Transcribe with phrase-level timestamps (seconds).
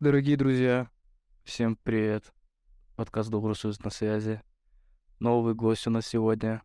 [0.00, 0.88] Дорогие друзья,
[1.44, 2.32] всем привет.
[2.96, 4.40] Подкаст Добрусуз на связи.
[5.18, 6.62] Новый гость у нас сегодня.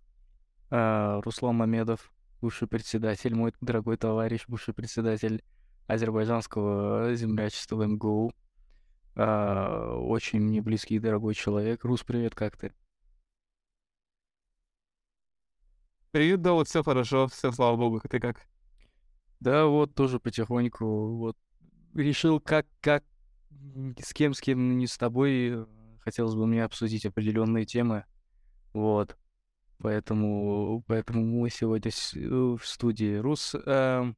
[0.70, 5.44] А, Руслан Мамедов, бывший председатель, мой дорогой товарищ, бывший председатель
[5.88, 8.32] азербайджанского землячества МГУ.
[9.16, 11.84] А, очень мне близкий и дорогой человек.
[11.84, 12.72] Рус, привет, как ты?
[16.12, 18.48] Привет, да, вот все хорошо, все, слава богу, ты как?
[19.42, 21.38] Да, вот тоже потихоньку, вот
[21.94, 23.04] решил, как, как,
[24.02, 25.66] с кем, с кем не с тобой, э,
[26.02, 28.06] хотелось бы мне обсудить определенные темы,
[28.74, 29.18] вот.
[29.80, 33.18] Поэтому, поэтому мы сегодня э, в студии.
[33.18, 34.16] Рус, эм,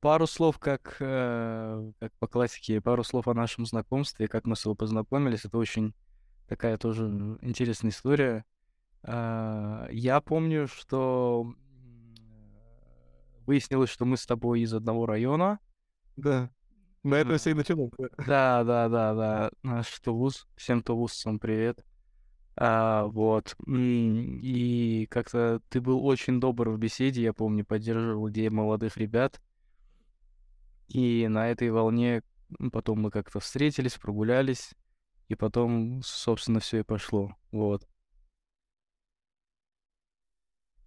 [0.00, 4.62] пару слов, как, э, как по классике, пару слов о нашем знакомстве, как мы с
[4.62, 5.44] тобой познакомились.
[5.44, 5.94] Это очень
[6.46, 7.04] такая тоже
[7.42, 8.44] интересная история.
[9.02, 12.14] А, Я помню, что м,
[13.46, 15.58] выяснилось, что мы с тобой из одного района.
[16.16, 16.50] Да.
[17.08, 17.90] На этом все и началось.
[18.26, 19.50] Да, да, да, да.
[19.62, 20.46] Наш Тулуз.
[20.56, 21.82] Всем тулузцам привет.
[22.54, 23.56] А, вот.
[23.66, 29.40] И как-то ты был очень добр в беседе, я помню, поддерживал идеи молодых ребят.
[30.88, 32.22] И на этой волне
[32.72, 34.74] потом мы как-то встретились, прогулялись,
[35.28, 37.34] и потом, собственно, все и пошло.
[37.52, 37.88] Вот.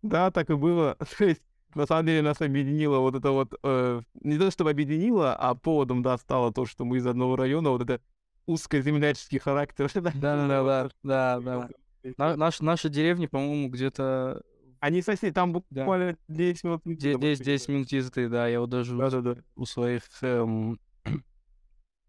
[0.03, 0.97] Да, так и было.
[1.17, 1.41] То есть,
[1.75, 3.53] на самом деле, нас объединило вот это вот...
[3.63, 7.69] э, не то, чтобы объединило, а поводом, да, стало то, что мы из одного района,
[7.71, 8.01] вот это
[8.45, 9.89] узкоземляческий характер.
[9.93, 11.69] Да-да-да, да, да.
[12.17, 14.41] На- наш, наши деревни, по-моему, где-то
[14.79, 15.59] Они соседи, там Да.
[15.81, 16.83] буквально 10 минут.
[16.83, 17.53] пути де- до 10, Москвы.
[17.53, 18.47] 10 минут езды, да.
[18.47, 19.35] Я вот даже у- Да-да-да.
[19.55, 20.79] у своих эм,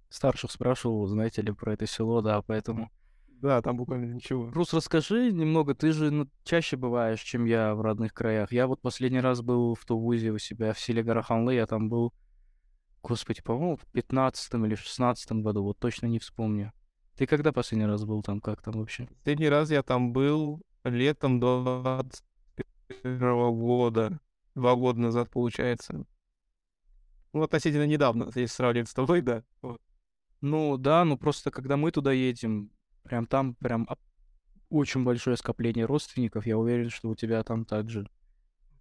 [0.09, 2.91] старших спрашивал, знаете ли, про это село, да, поэтому...
[3.43, 4.49] Да, там буквально ничего.
[4.53, 8.53] Рус, расскажи немного, ты же ну, чаще бываешь, чем я в родных краях.
[8.53, 12.15] Я вот последний раз был в Тувузе у себя в селе Гараханлы, я там был,
[13.03, 16.73] господи, по-моему, в 15 или 16 году, вот точно не вспомню.
[17.17, 19.09] Ты когда последний раз был там, как там вообще?
[19.19, 24.21] Последний раз я там был летом 21 года.
[24.55, 26.07] Два года назад, получается.
[27.33, 29.43] Ну, относительно недавно, если сравнивать с тобой, да.
[29.63, 29.81] Вот.
[30.41, 32.71] Ну да, ну просто когда мы туда едем,
[33.03, 33.89] прям там прям
[34.71, 38.09] очень большое скопление родственников, я уверен, что у тебя там также.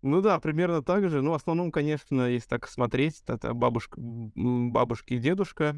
[0.01, 1.21] Ну да, примерно так же.
[1.21, 5.75] Ну, в основном, конечно, если так смотреть, это бабушка, бабушка и дедушка.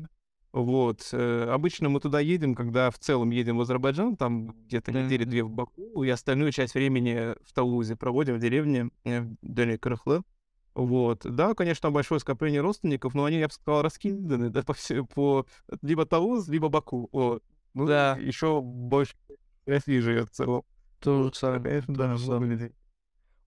[0.54, 1.10] Вот.
[1.12, 5.04] э, Обычно мы туда едем, когда в целом едем в Азербайджан, там где-то Да.
[5.04, 9.36] недели две в Баку, и остальную часть времени в Талузе проводим в деревне э, в
[9.42, 10.22] Долине Карахлы.
[10.76, 11.22] Вот.
[11.24, 15.04] Да, конечно, там большое скопление родственников, но они, я бы сказал, раскиданы да, по, все,
[15.04, 15.46] по
[15.82, 17.10] либо Талуз, либо Баку.
[17.12, 17.44] Вот.
[17.74, 18.18] Ну, Да.
[18.20, 19.16] Еще больше
[19.66, 20.64] России живет в целом.
[21.00, 21.82] То же самое.
[21.88, 22.16] Да.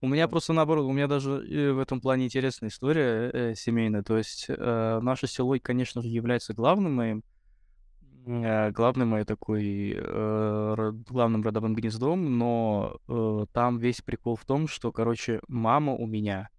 [0.02, 4.02] У меня просто наоборот, у меня даже э, в этом плане интересная история э, семейная.
[4.02, 7.24] То есть э, наше село, конечно же, является главным моим,
[8.26, 14.68] э, главным моей такой, э, главным родовым гнездом, но э, там весь прикол в том,
[14.68, 16.50] что, короче, мама у меня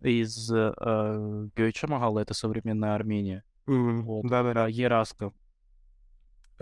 [0.00, 4.02] из э, Гёйчамагала, это современная Армения, Мгм.
[4.04, 4.68] вот, Да-да-да.
[4.68, 5.32] э, Ераска.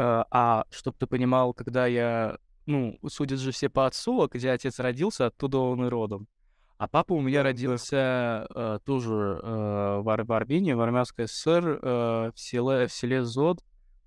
[0.01, 4.51] Э, А, чтобы ты понимал, когда я, ну, судят же все по отцу, а где
[4.51, 6.27] отец родился, оттуда он и родом.
[6.79, 11.79] А папа у меня родился э, тоже э, в, Ар- в Армении, в Армянской ССР,
[11.83, 13.63] э, в селе, в селе Зод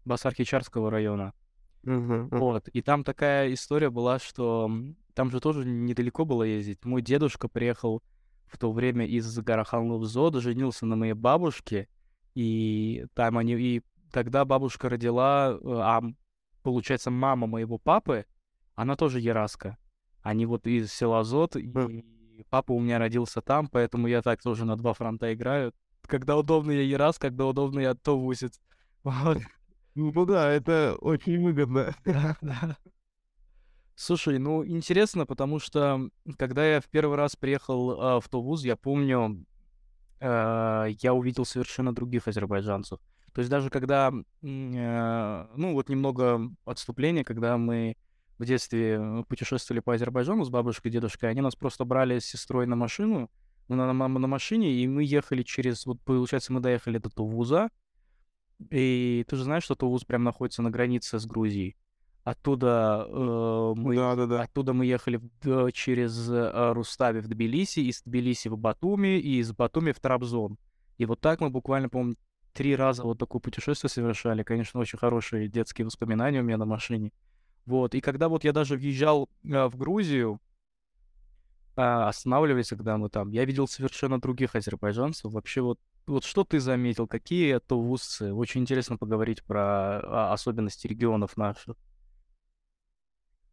[0.05, 1.33] Басархичарского района.
[1.83, 2.39] Мгм, мгм.
[2.39, 2.67] Вот.
[2.69, 4.71] И там такая история была, что
[5.13, 6.83] там же тоже недалеко было ездить.
[6.85, 8.01] Мой дедушка приехал
[8.47, 11.87] в то время из Гараханлы в Зод, женился на моей бабушке,
[12.33, 13.53] и там они...
[13.53, 16.01] И тогда бабушка родила, э, а
[16.61, 18.25] получается, мама моего папы,
[18.75, 19.77] она тоже ераска.
[20.21, 21.69] Они вот из села Зод, и
[22.49, 25.73] папа у меня родился там, поэтому я так тоже на два фронта играю.
[26.03, 28.61] Когда удобно я ерас, когда удобно я товусец.
[29.03, 29.37] Вот.
[29.95, 31.93] Ну ну да, это очень выгодно.
[32.05, 32.77] Да, да.
[33.95, 38.75] Слушай, ну интересно, потому что когда я в первый раз приехал а, в Тулуз, я
[38.75, 39.45] помню,
[40.19, 42.99] а, я увидел совершенно других азербайджанцев.
[43.33, 47.95] То есть даже когда, э, ну вот немного отступления, когда мы
[48.37, 52.25] в детстве э, путешествовали по Азербайджану с бабушкой и дедушкой, они нас просто брали с
[52.25, 53.29] сестрой на машину,
[53.67, 57.69] ну, на, на, на машине, и мы ехали через, вот получается, мы доехали до Тулуза,
[58.69, 61.75] и ты же знаешь, что Тулуз прям находится на границе с Грузией.
[62.23, 64.43] Оттуда э, мы Да-да-да.
[64.43, 69.39] Оттуда мы ехали в Д- через э, Рустави в Тбилиси, из Тбилиси в Батуми и
[69.39, 70.57] из Батуми в Трабзон.
[70.97, 72.15] И вот так мы буквально, по-моему,
[72.53, 74.43] три раза вот такое путешествие совершали.
[74.43, 77.11] Конечно, очень хорошие детские воспоминания у меня на машине.
[77.65, 77.95] Вот.
[77.95, 80.39] И когда вот я даже въезжал э, в Грузию,
[81.75, 83.31] а, останавливались, когда мы там.
[83.31, 85.31] Я видел совершенно других азербайджанцев.
[85.31, 87.07] Вообще вот, вот что ты заметил?
[87.07, 88.31] Какие это вузы?
[88.31, 91.75] Очень интересно поговорить про а, особенности регионов наших.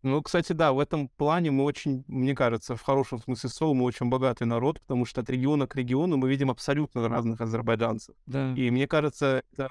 [0.02, 3.84] Ну, кстати, да, в этом плане мы очень, мне кажется, в хорошем смысле слова, мы
[3.84, 8.14] очень богатый народ, потому что от региона к региону мы видим абсолютно разных азербайджанцев.
[8.26, 8.54] Да.
[8.54, 9.68] И мне кажется, это,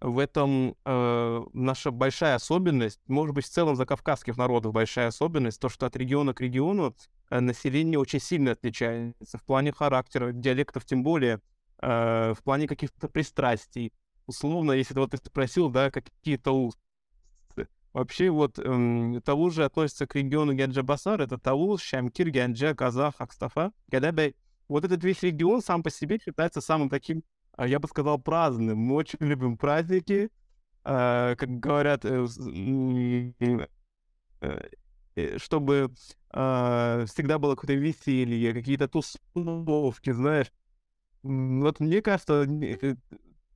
[0.00, 5.60] в этом э, наша большая особенность, может быть, в целом за кавказских народов большая особенность,
[5.60, 6.96] то, что от региона к региону
[7.30, 11.40] э, население очень сильно отличается в плане характера, диалектов тем более,
[11.82, 13.92] э, в плане каких-то пристрастий.
[14.26, 16.70] Условно, если вот ты спросил, да, какие-то
[17.92, 23.72] Вообще вот эм, Тавуз же относится к региону Генджа-Басар, это Тавуз, Шамкир, Генджа, Казах, Акстафа,
[23.88, 24.36] Гадабей.
[24.68, 27.24] Вот этот весь регион сам по себе считается самым таким,
[27.56, 28.78] а, я бы сказал, праздным.
[28.78, 30.30] Мы очень любим праздники,
[30.84, 32.26] э, как говорят, э,
[35.16, 35.90] э, чтобы
[36.32, 40.52] э, всегда было какое-то веселье, какие-то тусовки, знаешь.
[41.24, 42.46] Вот мне кажется,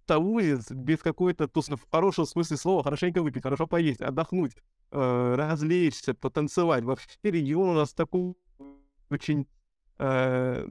[0.06, 4.53] таурец без какой-то, тусно, в хорошем смысле слова, хорошенько выпить, хорошо поесть, отдохнуть,
[4.91, 6.85] э, развлечься, потанцевать.
[6.85, 8.35] Вообще регион у нас такой
[9.11, 9.47] очень
[9.99, 10.67] э,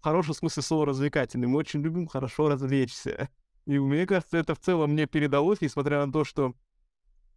[0.00, 1.46] хорошем смысле слова развлекательный.
[1.46, 3.28] Мы очень любим хорошо развлечься.
[3.66, 6.54] И мне кажется, это в целом мне передалось, несмотря на то, что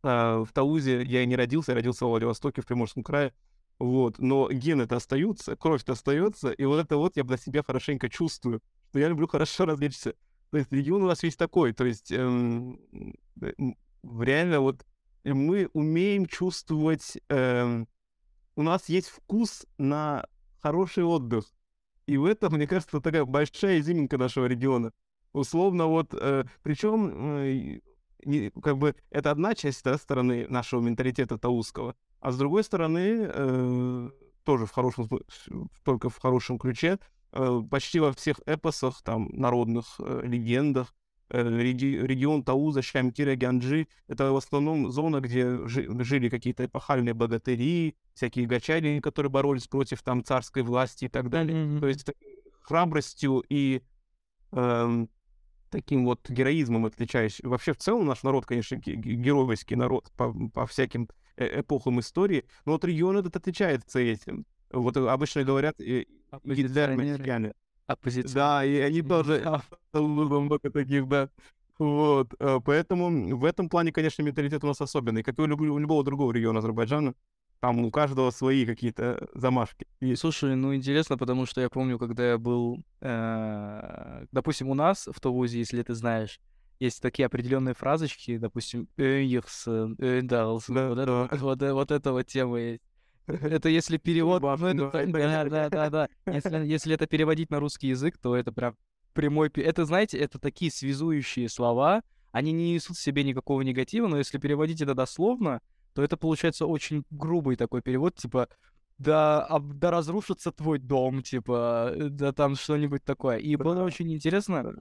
[0.04, 3.34] э, в Таузе я не родился, я родился в Владивостоке, в Приморском крае.
[3.80, 8.62] Вот, но гены-то остаются, кровь-то остается, и вот это вот я для себя хорошенько чувствую,
[8.90, 10.14] что я люблю хорошо развлечься.
[10.52, 11.74] То есть регион у нас весь такой.
[11.74, 12.80] То есть эм,
[13.42, 13.54] э,
[14.04, 14.86] реально вот
[15.24, 17.18] мы умеем чувствовать...
[17.30, 17.88] Эм,
[18.56, 20.26] у нас есть вкус на
[20.60, 21.46] хороший отдых.
[22.06, 24.92] И в этом, мне кажется, такая большая изюминка нашего региона.
[25.34, 27.80] Условно, вот, э, причем, э,
[28.62, 34.10] как бы, это одна часть да, стороны нашего менталитета тауского, а с другой стороны, э,
[34.44, 35.08] тоже в хорошем,
[35.84, 37.00] только в хорошем ключе,
[37.70, 40.94] почти во всех эпосах, там, народных э, легендах,
[41.30, 48.48] э, регион Тауза, Шамкира, Гянджи— это в основном зона, где жили какие-то эпохальные богатыри, всякие
[48.48, 51.58] гачари, которые боролись против там царской власти и так далее.
[51.58, 51.80] Mm-hmm.
[51.80, 52.06] То есть
[52.62, 53.82] храбростью и
[54.52, 55.10] эм,
[55.70, 57.48] таким вот героизмом отличающий.
[57.48, 61.08] Вообще в целом наш народ, конечно, геройский народ по, по всяким
[61.38, 64.46] эпохам истории, но вот регион этот отличается этим.
[64.70, 65.80] Вот обычно говорят,
[66.32, 67.24] Оппозиционеры.
[68.34, 69.62] Да, и они тоже
[69.94, 71.30] много таких, да.
[71.78, 75.48] Вот, э, поэтому в этом плане, конечно, менталитет у нас особенный, как и у
[75.80, 77.16] любого другого региона Азербайджана.
[77.60, 79.88] Там у каждого свои какие-то замашки.
[80.00, 85.08] И, слушай, ну интересно, потому что я помню, когда я был, э, допустим, у нас
[85.12, 86.40] в Товузе, если ты знаешь,
[86.80, 92.82] есть такие определенные фразочки, допустим, «Эйхс», «Эйдалс», вот, это, вот, вот эта вот тема есть.
[93.28, 94.42] Это если перевод...
[94.42, 96.10] Ну, да, да, да, да.
[96.26, 98.76] Если, это переводить на русский язык, то это прям
[99.14, 99.50] прямой...
[99.50, 102.02] Это, знаете, это такие связующие слова,
[102.32, 105.62] они не несут в себе никакого негатива, но если переводить это дословно,
[105.94, 108.48] то это получается очень грубый такой перевод, типа
[108.98, 113.38] да, а, да разрушится твой дом, типа, да там что-нибудь такое.
[113.38, 114.76] И было очень интересно,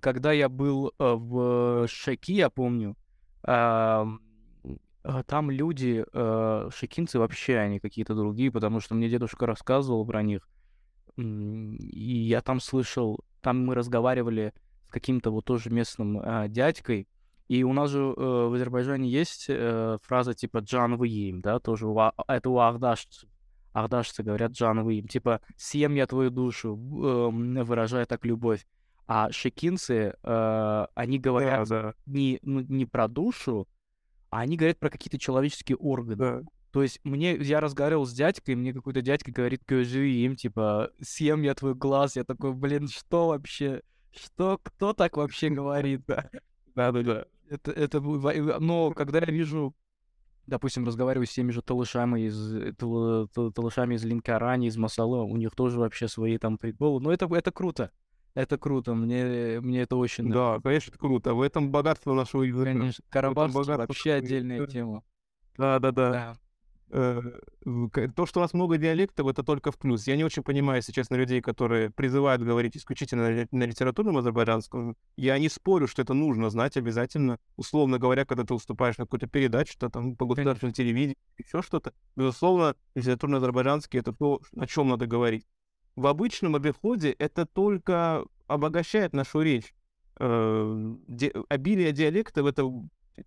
[0.00, 2.96] когда я был э, в Шеки, я помню,
[5.04, 10.22] а, там люди, э, шекинцы вообще, они какие-то другие, потому что мне дедушка рассказывал про
[10.22, 10.48] них.
[11.16, 11.22] И
[12.28, 14.54] я там слышал, там мы разговаривали
[14.86, 17.08] с каким-то вот тоже местным э, дядькой,
[17.48, 21.86] и у нас же э, в Азербайджане есть э, фраза типа «джан выим», да, тоже
[21.86, 23.28] у, а, это у ардашцев.
[23.72, 28.66] Ардашцы говорят «джан выим», типа «съем я твою душу», э, выражая так любовь.
[29.06, 31.94] А шекинцы, э, они говорят да, да.
[32.06, 33.68] Не, ну, не про душу,
[34.32, 36.16] а они говорят про какие-то человеческие органы.
[36.16, 36.40] Да.
[36.70, 41.42] То есть мне, я разговаривал с дядькой, мне какой-то дядька говорит, живи им, типа, съем
[41.42, 42.16] я твой глаз.
[42.16, 43.82] Я такой, блин, что вообще?
[44.10, 46.00] Что, кто так вообще говорит?
[46.06, 46.30] Да,
[46.74, 47.24] да, да.
[47.50, 49.76] Это, это, но когда я вижу,
[50.46, 52.74] допустим, разговариваю с теми же талышами из,
[53.54, 57.02] талышами из Линкарани, из Масала, у них тоже вообще свои там приколы.
[57.02, 57.90] Но это, это круто.
[58.34, 60.62] Это круто, мне, мне это очень нравится.
[60.62, 61.34] Да, конечно, это круто.
[61.34, 62.72] В этом богатство нашего языка.
[62.72, 65.02] Конечно, Карабах вообще отдельная тема.
[65.56, 66.36] Да, да, да.
[66.94, 67.22] Э,
[68.14, 70.06] то, что у нас много диалектов, это только в плюс.
[70.06, 74.96] Я не очень понимаю, если честно, людей, которые призывают говорить исключительно на литературном азербайджанском.
[75.16, 77.38] Я не спорю, что это нужно знать обязательно.
[77.56, 81.94] Условно говоря, когда ты уступаешь на какую-то передачу, что там по государственному телевидению, еще что-то.
[82.14, 85.46] Безусловно, литературно-азербайджанский— это то, о чем надо говорить
[85.96, 89.74] в обычном обиходе это только обогащает нашу речь.
[90.18, 90.94] Э,
[91.48, 92.70] обилие диалектов— это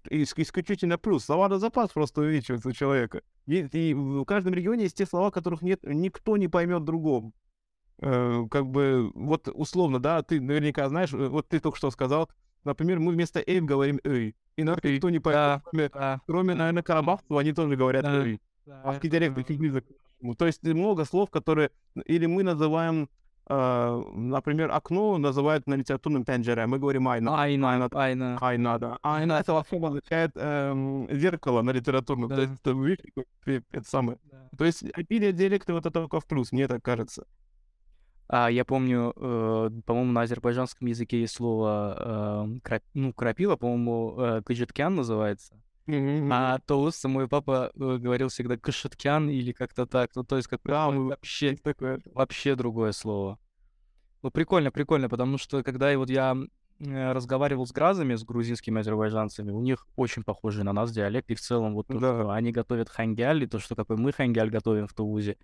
[0.10, 1.25] исключительно плюс.
[1.25, 3.22] Словарный запас просто увеличивается у человека.
[3.45, 7.34] И, и в каждом регионе есть те слова, которых нет, никто не поймет другом.
[8.00, 12.29] Э, как бы, вот условно, да, ты наверняка знаешь, э, вот ты только что сказал,
[12.63, 14.36] например, мы вместо «эй» говорим «эй».
[14.57, 18.25] И никто не поймет, Да, кроме, да, кроме, наверное, карабахцев, они тоже говорят Да.
[18.25, 18.41] «эй».
[18.65, 19.86] да, диалект очень близок.
[19.86, 20.04] к нашему.
[20.38, 21.69] То есть много слов, которые...
[22.05, 23.10] Или мы называем,
[23.48, 27.41] э, например, окно называют на литературном пенджере, а мы говорим «айна».
[27.41, 28.38] Айна, айна.
[28.41, 28.98] Айна, да.
[29.03, 32.29] Айна это вообще означает эм, зеркало на литературном.
[32.29, 32.41] То Да.
[32.43, 33.05] есть это, видишь,
[33.45, 34.17] э, это самое.
[34.31, 34.50] Да.
[34.57, 37.25] То есть обилие диалекта вот это только в плюс, мне так кажется.
[38.27, 44.15] А я помню, э, по-моему, на азербайджанском языке есть слово, э, крап- ну, крапива, по-моему,
[44.17, 44.41] э,
[44.95, 45.53] называется.
[45.88, 50.12] А Тоуса мой папа э, говорил всегда кышиткян или как-то так.
[50.15, 52.01] Ну, то есть как Да, мы- вообще, такое.
[52.13, 53.38] вообще другое слово.
[54.24, 56.36] Ну, прикольно, прикольно, потому что когда вот я
[56.80, 61.36] э, разговаривал с гразами, с грузинскими азербайджанцами, у них очень похожий на нас диалект, и
[61.36, 62.13] в целом вот то, Да.
[62.22, 65.38] что они готовят хангяль, и то, что какой мы хангяль готовим в Туузе,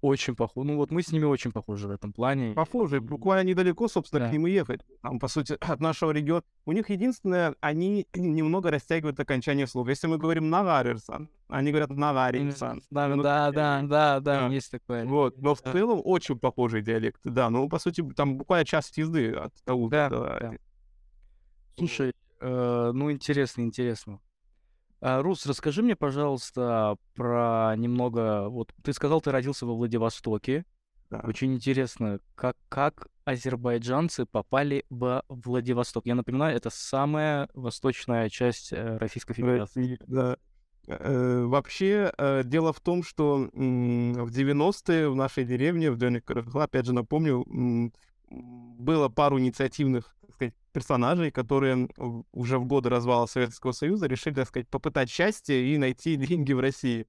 [0.00, 0.68] очень похоже.
[0.68, 2.54] Ну, вот мы с ними очень похожи в этом плане.
[2.54, 4.28] Похоже, буквально недалеко, собственно, Да.
[4.28, 4.80] к ним и ехать.
[5.02, 6.42] Там, по сути, от нашего региона.
[6.66, 9.88] У них единственное, они немного растягивают окончание слов.
[9.88, 12.82] Если мы говорим «нагарирсан», они говорят «нагарирсан».
[12.90, 14.54] Да, Ну, да, да, да, да, да.
[14.54, 15.04] есть такое.
[15.04, 17.20] Вот, но в целом очень похожий диалект.
[17.24, 19.88] Да, ну, по сути, там буквально час езды от того.
[19.88, 20.52] Да, да.
[21.76, 24.20] Слушай, э, ну интересно, интересно.
[25.00, 28.48] А, Рус, расскажи мне, пожалуйста, про немного.
[28.48, 30.64] Вот ты сказал, ты родился во Владивостоке.
[31.10, 31.20] Да.
[31.24, 36.06] Очень интересно, как, как азербайджанцы попали во Владивосток.
[36.06, 39.98] Я напоминаю, это самая восточная часть э, Российской Федерации.
[40.06, 40.36] Да.
[40.86, 46.86] Э, Вообще, э, дело в том, что в 90-е в нашей деревне, в Карахла, опять
[46.86, 47.44] же напомню,
[48.30, 51.88] было пару инициативных так сказать, персонажей, которые
[52.32, 56.60] уже в годы развала Советского Союза решили, так сказать, попытать счастье и найти деньги в
[56.60, 57.06] России.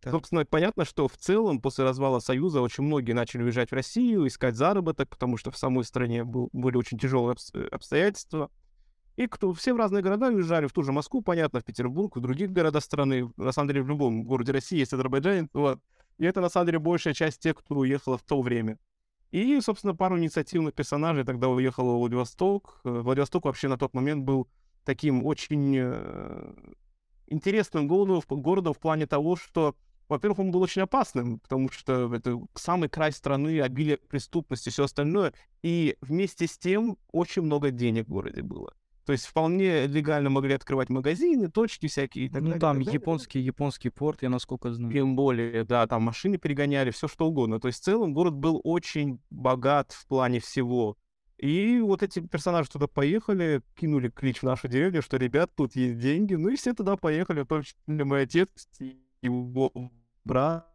[0.00, 0.12] Так.
[0.12, 4.56] Собственно, понятно, что в целом после развала Союза очень многие начали уезжать в Россию, искать
[4.56, 8.50] заработок, потому что в самой стране был- были очень тяжелые э, обстоятельства.
[9.14, 12.20] И кто, все в разные города уезжали, в ту же Москву, понятно, в Петербург, в
[12.20, 13.30] других городах страны.
[13.36, 15.48] На самом деле, в любом городе России есть азербайджанец.
[15.52, 15.78] Вот.
[16.18, 18.78] И это, на самом деле, большая часть тех, кто уехала в то время.
[19.32, 22.80] И, собственно, пару инициативных персонажей тогда уехало в Владивосток.
[22.84, 24.46] Э, Владивосток вообще на тот момент был
[24.84, 26.54] таким очень э,
[27.28, 29.74] интересным городом в плане того, что,
[30.08, 35.32] во-первых, он был очень опасным, потому что это самый край страны, обилие преступности, все остальное.
[35.62, 38.74] И вместе с тем очень много денег в городе было.
[39.04, 42.26] То есть вполне легально могли открывать магазины, точки всякие.
[42.26, 43.00] и так Ну далее, там так далее.
[43.00, 44.92] японский, японский порт, я насколько знаю.
[44.92, 47.60] Тем более, да, там машины перегоняли, все что угодно.
[47.60, 50.96] То есть в целом город был очень богат в плане всего.
[51.38, 55.98] И вот эти персонажи туда поехали, кинули клич в нашу деревню, что, ребят, тут есть
[55.98, 56.34] деньги.
[56.34, 58.48] Ну и все туда поехали, в том числе мой отец,
[59.20, 59.72] его
[60.24, 60.68] брат,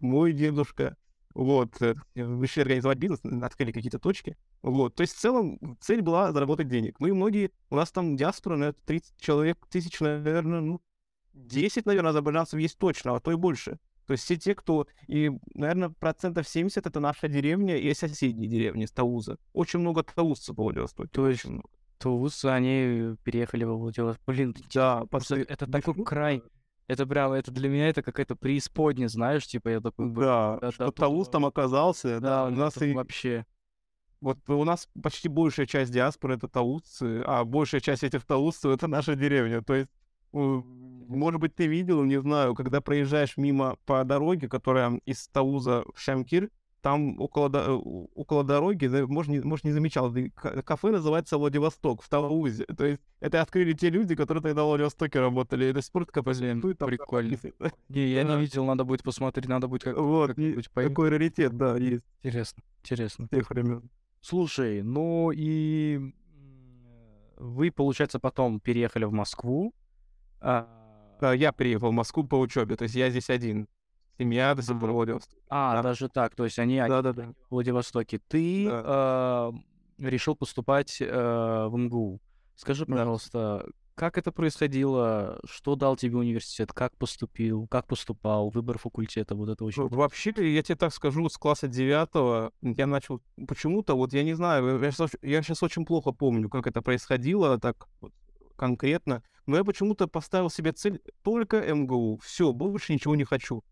[0.00, 0.96] мой дедушка.
[1.36, 4.38] Вот, э, решили организовать бизнес, открыли какие-то точки.
[4.62, 6.98] Вот, то есть в целом цель была заработать денег.
[6.98, 10.80] Мы многие, у нас там диаспора, наверное, 30 человек, тысяч, наверное, ну,
[11.34, 13.78] 10, наверное, азербайджанцев есть точно, а то и больше.
[14.06, 14.86] То есть все те, кто...
[15.08, 19.36] И, наверное, процентов 70— это наша деревня и соседние деревни с Тауза.
[19.52, 21.10] Очень много таузцев в Владивостоке.
[21.12, 21.44] То есть.
[21.98, 24.22] Туз, они переехали во Владивосток.
[24.26, 26.42] Блин, Да, после- это такой край.
[26.88, 30.10] Это прям, это для меня это какая-то преисподня, знаешь, типа я такой...
[30.10, 32.20] Да, да, что да, тут, там оказался.
[32.20, 32.94] Да, у нас это и...
[32.94, 33.44] вообще...
[34.20, 38.86] Вот у нас почти большая часть диаспоры— это таузцы, а большая часть этих таузцев— это
[38.86, 39.60] наша деревня.
[39.62, 39.90] То есть,
[40.32, 46.00] может быть, ты видел, не знаю, когда проезжаешь мимо по дороге, которая из Тауза в
[46.00, 46.50] Шамкир,
[46.82, 47.72] там около, до- э,
[48.14, 50.12] около дороги, может, не, может, не замечал,
[50.64, 52.64] кафе называется Владивосток в Таузе.
[52.66, 55.66] То есть это открыли те люди, которые тогда в Владивостоке работали.
[55.66, 57.36] Это спорткафе Блин, там прикольно.
[57.88, 60.70] Не, я не видел, надо будет посмотреть, надо будет как Вот, поехать.
[60.74, 63.28] такой раритет, да, есть Интересно, интересно.
[63.30, 63.90] тех времен.
[64.20, 66.14] Слушай, ну и
[67.36, 69.74] вы, получается, потом переехали в Москву.
[70.40, 70.68] А,
[71.34, 73.68] я приехал в Москву по учебе, то есть я здесь один.
[74.18, 75.36] Семья до сих пор в Владивостоке.
[75.48, 75.82] а, да.
[75.82, 77.34] даже так, то есть они, они Да-да-да.
[77.48, 78.18] в Владивостоке.
[78.28, 79.52] Ты а,
[79.98, 82.20] решил поступать а, в МГУ.
[82.54, 82.92] Скажи, Да.
[82.96, 85.40] пожалуйста, как это происходило?
[85.44, 86.72] Что дал тебе университет?
[86.72, 87.66] Как поступил?
[87.68, 88.50] Как поступал?
[88.50, 89.34] Выбор факультета?
[89.34, 89.82] Вот это очень...
[89.82, 94.34] Ну, Вообще, я тебе так скажу, с класса девятого я начал почему-то, вот я не
[94.34, 94.82] знаю,
[95.22, 98.12] я сейчас, очень плохо помню, как это происходило так вот
[98.56, 103.62] конкретно, но я почему-то поставил себе цель только МГУ, все, больше ничего не хочу.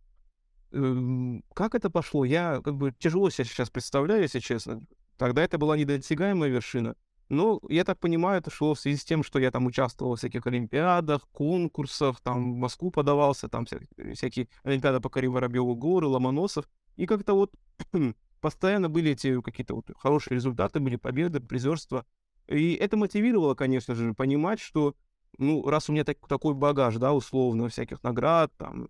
[0.75, 4.81] Эм, Как это пошло, я как бы тяжело себе сейчас представляю, если честно.
[5.17, 6.97] Тогда это была недосягаемая вершина.
[7.29, 10.19] Ну, я так понимаю, это шло в связи с тем, что я там участвовал в
[10.19, 13.79] всяких олимпиадах, конкурсах, там в Москву подавался, там вся,
[14.15, 16.69] всякие олимпиады по коре Воробьеву горы, Ломоносов.
[16.97, 17.53] И как-то вот
[18.41, 22.05] постоянно были эти какие-то вот хорошие результаты, были победы, призерства.
[22.49, 24.97] И это мотивировало, конечно же, понимать, что,
[25.39, 28.87] ну, раз у меня так, такой багаж, да, условно, всяких наград, там,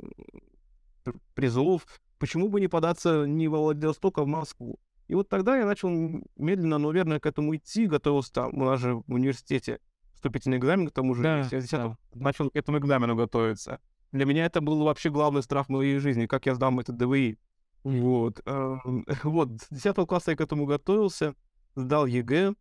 [1.35, 1.87] призов,
[2.19, 4.79] почему бы не податься не во Владивосток, а в Москву?
[5.07, 5.91] И вот тогда я начал
[6.37, 9.81] медленно, но верно к этому идти, готовился там, у нас же в университете
[10.15, 11.97] вступительный экзамен, к тому же, Да, я да.
[12.15, 13.81] начал к этому экзамену готовиться.
[14.13, 17.39] Для меня это был вообще главный страх моей жизни, как я сдам этот ДВИ.
[17.83, 18.41] Вот.
[18.47, 21.35] эм, Вот, с 10 класса я к этому готовился,
[21.75, 22.55] сдал ЕГЭ,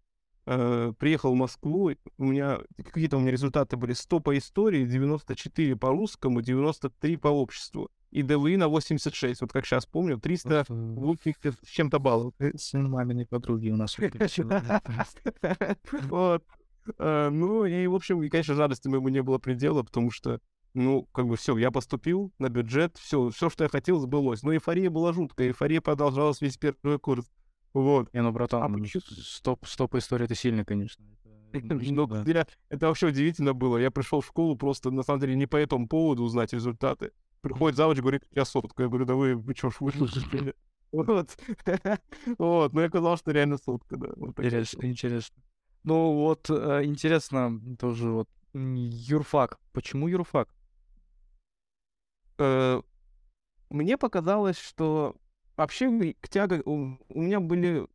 [0.45, 5.75] э, приехал в Москву, у меня какие-то у меня результаты были 100 по истории, 94
[5.75, 7.89] по русскому, 93 по обществу.
[8.11, 12.35] И ДВИ на 86, вот как сейчас помню, 300 80 с чем-то баллов.
[12.55, 13.97] Сын маминой подруги у нас.
[16.09, 16.43] Вот.
[16.99, 20.39] Э, Ну и, в общем, и, конечно, радости моему не было предела, потому что,
[20.75, 24.43] ну, как бы все, я поступил на бюджет, все, все, что я хотел, сбылось.
[24.43, 27.25] Но эйфория была жуткая, эйфория продолжалась весь первый курс.
[27.73, 28.13] Вот.
[28.13, 31.03] Не, ну, А братан, почему- стоп, стоп история, это сильно, конечно.
[31.51, 32.23] Это, Ну, да.
[32.25, 33.77] я- это вообще удивительно было.
[33.77, 37.11] Я пришел в школу просто, на самом деле, не по этому поводу узнать результаты.
[37.41, 38.81] Приходит завуч, говорит, я сотку.
[38.81, 40.53] Я говорю, да вы, вы что ж, выслушайте меня.
[40.91, 41.37] Вот.
[42.37, 44.09] Вот, ну я оказалось, что реально сотка, да.
[44.15, 45.41] Вот Интересно, интересно.
[45.83, 49.59] Ну вот, э, интересно тоже вот, юрфак.
[49.73, 50.49] Почему юрфак?
[52.37, 52.81] Э,
[53.69, 55.15] Мне показалось, что
[55.57, 56.61] вообще к тяга...
[56.65, 57.87] У у меня были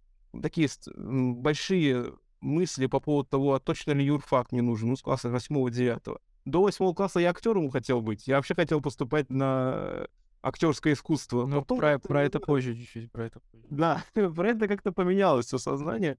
[0.42, 5.28] такие большие мысли по поводу того, а точно ли юрфак мне нужен, ну, с класса
[5.28, 6.18] 8-9.
[6.44, 8.26] До 8 класса я актером хотел быть.
[8.26, 10.06] Я вообще хотел поступать на
[10.42, 11.46] актерское искусство.
[11.46, 13.66] Ну, Потом про, про не это позже чуть-чуть, про это позже.
[13.70, 16.16] Да, про это как-то поменялось все сознание.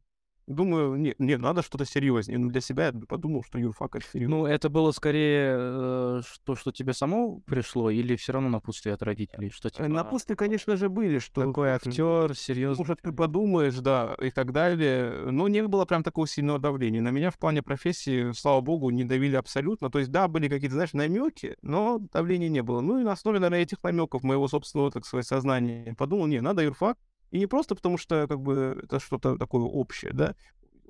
[0.49, 2.37] Думаю, не, не, надо что-то серьезнее.
[2.37, 4.37] Ну, для себя я подумал, что юрфак это серьезно.
[4.37, 9.03] Ну, это было скорее э, то, что тебе само пришло, или все равно напутствие от
[9.03, 9.49] родителей?
[9.49, 11.45] Что Э, типа, Напутствия, конечно же, были, что...
[11.45, 12.83] такой актер, серьезно.
[12.83, 15.31] Может, ты подумаешь, да, и так далее.
[15.31, 17.01] Но не было прям такого сильного давления.
[17.01, 19.89] На меня в плане профессии, слава богу, не давили абсолютно.
[19.89, 22.81] То есть, да, были какие-то, знаешь, намеки, но давления не было.
[22.81, 26.63] Ну и на основе, наверное, этих намеков моего собственного, так сказать, сознания подумал, не, надо
[26.63, 26.97] юрфак.
[27.31, 30.35] И не просто потому, что, как бы, это что-то такое общее, да.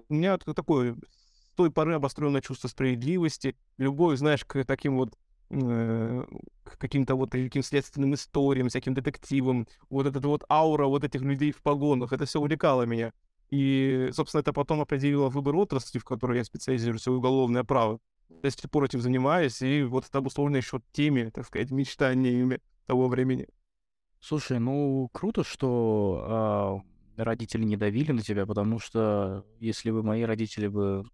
[0.08, 5.15] У меня такое с той поры обостренное чувство справедливости, любовь, знаешь, к таким вот
[5.49, 6.25] э,
[6.63, 11.52] к каким-то вот таким следственным историям, всяким детективам, вот эта вот аура вот этих людей
[11.52, 13.12] в погонах, это все увлекало меня.
[13.49, 17.99] И, собственно, это потом определило выбор отрасли, в которой я специализируюсь, уголовное право.
[18.43, 22.62] Я с тех пор этим занимаюсь, и вот это обусловлено еще теми, так сказать, мечтаниями
[22.86, 23.47] того времени.
[24.20, 26.84] Слушай, ну круто, что
[27.18, 31.06] а, родители не давили на тебя, потому что если бы мои родители бы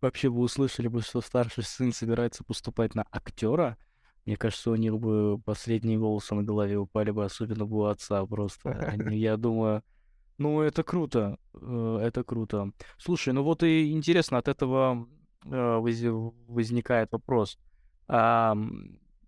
[0.00, 3.76] вообще бы услышали бы, что старший сын собирается поступать на актера,
[4.24, 8.24] мне кажется, у них бы последние волосы на голове упали бы, особенно бы у отца
[8.26, 8.70] просто.
[8.70, 9.82] Они, я думаю,
[10.38, 12.72] ну это круто, э, это круто.
[12.98, 15.08] Слушай, ну вот и интересно, от этого
[15.44, 17.58] вози- возникает вопрос.
[18.08, 18.56] А,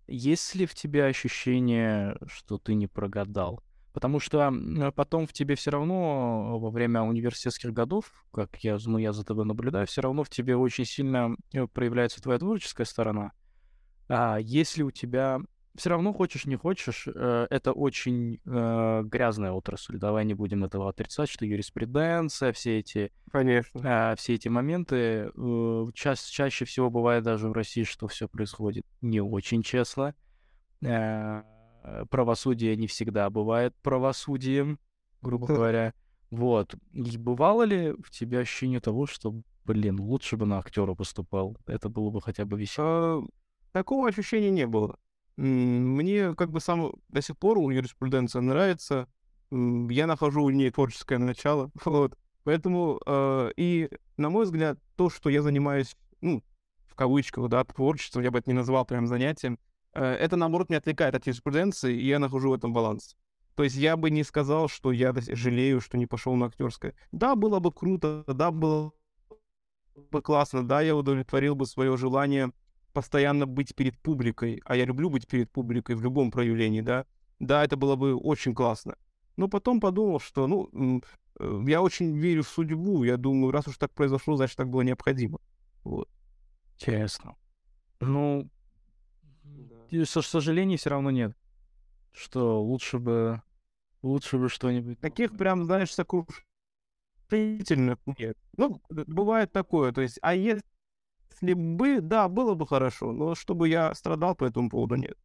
[0.07, 3.61] есть ли в тебе ощущение, что ты не прогадал?
[3.93, 8.97] Потому что м, потом в тебе все равно во время университетских годов, как я, ну,
[8.97, 13.31] я за тобой наблюдаю, все равно в тебе очень сильно э, проявляется твоя творческая сторона.
[14.09, 15.39] А если у тебя
[15.75, 19.97] все равно хочешь, не хочешь, э, это очень э, грязная отрасль.
[19.97, 23.81] Давай не будем этого отрицать, что юриспруденция, все эти Конечно.
[23.83, 25.31] а, все эти моменты.
[25.35, 30.15] э, ча- чаще всего бывает даже в России, что все происходит не очень честно.
[30.81, 31.43] Э,
[32.09, 34.79] правосудие не всегда бывает правосудием,
[35.21, 35.93] грубо говоря.
[36.31, 36.75] Вот.
[36.93, 39.35] И бывало ли в тебе ощущение того, что,
[39.65, 41.57] блин, лучше бы на актера поступал?
[41.65, 43.27] Это было бы хотя бы весело.
[43.71, 44.97] Такого ощущения не было.
[45.37, 49.07] Мне как бы сам до сих пор у юриспруденция нравится.
[49.51, 51.71] Я нахожу в ней творческое начало.
[51.85, 52.17] Вот.
[52.43, 56.43] Поэтому, э, и, на мой взгляд, то, что я занимаюсь, ну,
[56.85, 59.57] в кавычках, да, творчеством, я бы это не назвал прям занятием,
[59.93, 63.15] э, это, наоборот, меня отвлекает от юриспруденции, и я нахожу в этом баланс.
[63.55, 66.93] То есть я бы не сказал, что я жалею, что не пошел на актерское.
[67.11, 68.91] Да, было бы круто, да, было
[70.11, 72.51] бы классно, да, я удовлетворил бы свое желание
[72.95, 77.05] постоянно быть перед публикой, а я люблю быть перед публикой в любом проявлении, да,
[77.39, 78.95] да, это было бы очень классно.
[79.37, 81.01] Но потом подумал, что, ну,
[81.39, 84.81] э, я очень верю в судьбу, я думаю, раз уж так произошло, значит, так было
[84.81, 85.39] необходимо.
[85.83, 86.09] Вот.
[86.75, 87.35] Интересно.
[87.99, 88.49] Ну,
[90.05, 91.35] со- сожалений все равно нет.
[92.13, 93.41] Что лучше бы,
[94.01, 94.99] лучше бы что-нибудь.
[94.99, 96.25] Таких прям, знаешь, сокруш...
[97.29, 98.37] Действительно, нет.
[98.57, 100.63] Ну, бывает такое, то есть, а если
[101.41, 105.17] бы, да, было бы хорошо, но чтобы я страдал по этому поводу, нет.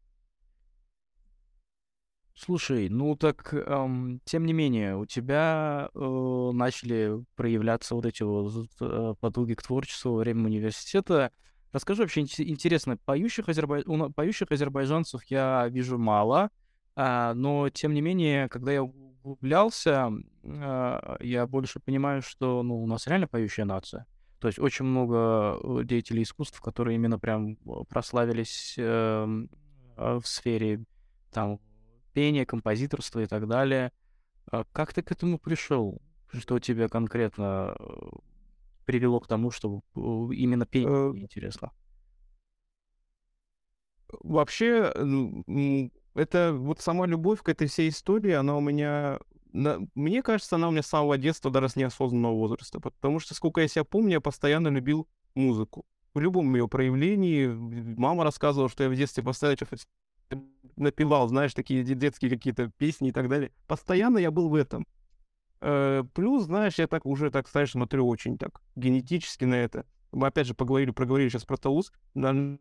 [2.34, 8.66] Слушай, ну так, эм, тем не менее, у тебя э, начали проявляться вот эти вот
[8.80, 11.32] э, потуги к творчеству во время университета.
[11.70, 13.84] Расскажи вообще интересно, поющих, азербай...
[14.14, 16.50] поющих азербайджанцев я вижу мало,
[16.96, 20.10] а, но тем не менее, когда я углублялся,
[20.42, 24.06] а, я больше понимаю, что ну, у нас реально поющая нация.
[24.40, 27.57] То есть очень много э, деятелей искусств, которые именно прям
[27.88, 29.46] прославились э,
[29.96, 30.85] в сфере
[31.31, 31.61] там
[32.12, 33.92] пение, композиторство и так далее.
[34.50, 36.00] А как ты к этому пришел?
[36.33, 37.92] Что тебя конкретно э,
[38.85, 40.00] привело к тому, что э,
[40.35, 41.72] именно пение э, интересно?
[44.09, 44.92] Вообще,
[46.14, 49.20] это вот сама любовь к этой всей истории, она у меня...
[49.52, 53.60] Мне кажется, она у меня с самого детства, даже с неосознанного возраста, потому что, сколько
[53.60, 55.84] я себя помню, я постоянно любил музыку.
[56.14, 57.46] В любом ее проявлении.
[57.46, 59.56] Мама рассказывала, что я в детстве постоянно
[60.76, 63.52] напевал, знаешь, такие детские какие-то песни и так далее.
[63.66, 64.86] Постоянно я был в этом.
[65.60, 69.84] Э, плюс, знаешь, я так уже, так, знаешь, смотрю очень так генетически на это.
[70.12, 71.92] Мы опять же поговорили, проговорили сейчас про Таус.
[72.14, 72.58] Наш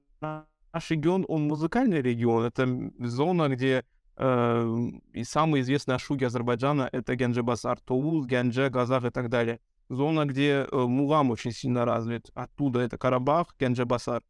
[0.89, 2.43] регион, он музыкальный регион.
[2.43, 3.86] Это зона, где
[4.19, 9.62] и самые известные ашуги Азербайджана— это Генджи-Базар, Таус, Генджи, Газар и так далее.
[9.88, 12.29] Зона, где э, мулам очень сильно развит.
[12.36, 14.21] Оттуда это Карабах, Генджи-Басар.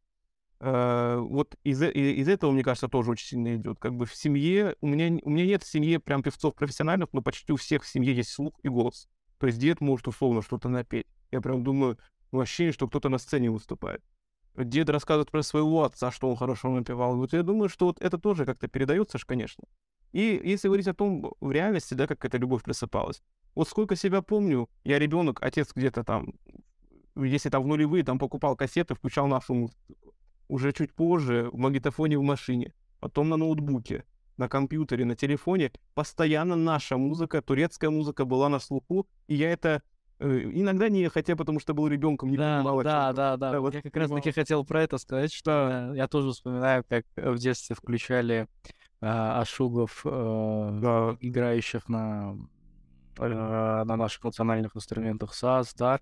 [0.62, 3.80] Э, вот из, из этого, мне кажется, тоже очень сильно идет.
[3.80, 7.22] Как бы в семье, у меня, у меня нет в семье прям певцов профессиональных, но
[7.22, 9.10] почти у всех в семье есть слух и голос.
[9.38, 11.08] То есть дед может условно что-то напеть.
[11.32, 11.98] Я прям думаю,
[12.32, 14.04] ну, ощущение, что кто-то на сцене выступает.
[14.64, 17.16] Дед рассказывает про своего отца, что он хорошо напевал.
[17.16, 19.64] Вот я думаю, что вот это тоже как-то передается же, конечно.
[20.12, 23.22] И если говорить о том, в реальности, да, как эта любовь просыпалась.
[23.56, 26.34] Вот сколько себя помню, я ребенок, отец где-то там,
[27.16, 29.78] если там в нулевые, там покупал кассеты, включал нашу музыку
[30.50, 34.04] уже чуть позже в магнитофоне в машине, потом на ноутбуке,
[34.36, 35.72] на компьютере, на телефоне.
[35.94, 39.84] Постоянно наша музыка, турецкая музыка была на слуху, и я это
[40.20, 42.84] иногда не хотя, потому что был ребенком, не да, понимал.
[42.84, 43.60] Да, да, да, да.
[43.62, 47.38] Вот я как раз таки хотел про это сказать, что я тоже вспоминаю, как в
[47.38, 48.48] детстве включали
[49.02, 51.18] э, ашугов, э, да.
[51.22, 52.36] играющих на,
[53.18, 56.00] э, на наших национальных инструментах САС, да,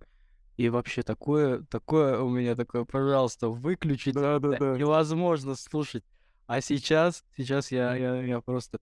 [0.58, 4.16] и вообще такое, такое у меня такое, пожалуйста, выключить.
[4.16, 4.78] Да, да, да.
[4.78, 6.04] Невозможно слушать.
[6.48, 8.80] А сейчас, сейчас я, я, я просто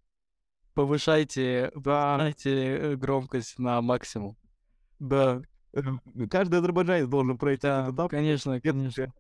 [0.73, 4.37] повышайте, повышайте э, громкость на максимум.
[4.99, 5.41] Да.
[5.73, 8.11] Эм, каждый азербайджанец должен пройти да, этот этап.
[8.11, 9.13] Конечно, конечно.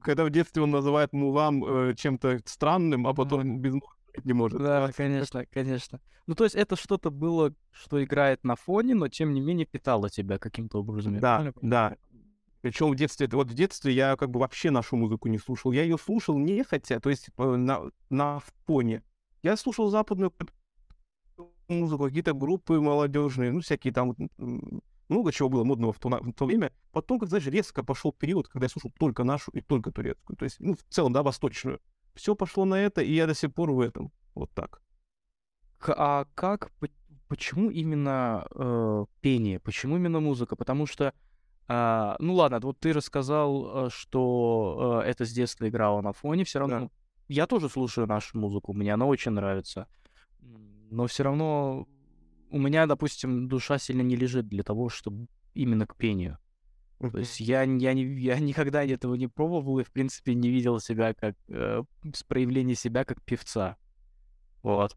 [0.00, 3.74] Когда в детстве он называет мулам э, чем-то странным, а потом без
[4.24, 4.60] не может.
[4.60, 6.00] Да, конечно, конечно.
[6.26, 10.10] Ну, то есть это что-то было, что играет на фоне, но тем не менее питало
[10.10, 11.18] тебя каким-то образом.
[11.18, 11.96] Да, да.
[12.60, 15.72] Причем в детстве, вот в детстве я как бы вообще нашу музыку не слушал.
[15.72, 19.02] Я ее слушал не хотя, то есть э, на, на фоне.
[19.42, 20.32] Я слушал западную
[21.68, 24.14] музыку, какие-то группы молодежные, ну, всякие там
[25.08, 26.72] много чего было модного в то, в то время.
[26.92, 30.36] Потом, как знаешь, резко пошел период, когда я слушал только нашу и только турецкую.
[30.36, 31.80] То есть, ну, в целом, да, восточную
[32.14, 34.12] все пошло на это, и я до сих пор в этом.
[34.34, 34.82] Вот так.
[35.86, 36.70] А как,
[37.28, 40.56] почему именно э, пение, почему именно музыка?
[40.56, 41.12] Потому что,
[41.68, 46.44] э, ну ладно, вот ты рассказал, э, что э, это с детства играло на фоне,
[46.44, 46.88] все равно да.
[47.28, 49.88] я тоже слушаю нашу музыку, мне она очень нравится,
[50.90, 51.88] но все равно
[52.52, 56.38] у меня, допустим, душа сильно не лежит для того, чтобы именно к пению.
[57.00, 60.78] То есть я, я, не, я никогда этого не пробовал и, в принципе, не видел
[60.78, 61.34] себя как...
[61.48, 61.82] Э,
[62.14, 63.76] с проявления себя как певца.
[64.62, 64.96] Вот.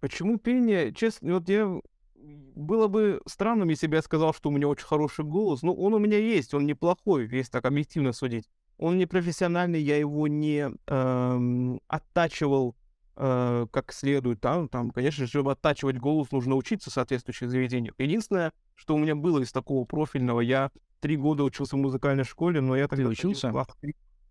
[0.00, 0.92] Почему пение?
[0.92, 1.80] Честно, вот я...
[2.14, 5.62] Было бы странным, если бы я сказал, что у меня очень хороший голос.
[5.62, 8.48] Ну, он у меня есть, он неплохой, если так объективно судить.
[8.76, 12.76] Он не профессиональный, я его не эм, оттачивал
[13.16, 14.40] э, как следует.
[14.40, 17.94] Там, там, конечно, чтобы оттачивать голос, нужно учиться в соответствующих заведениях.
[17.98, 20.70] Единственное, что у меня было из такого профильного, я
[21.00, 23.04] три года учился в музыкальной школе, но я тогда...
[23.04, 23.52] Ты учился?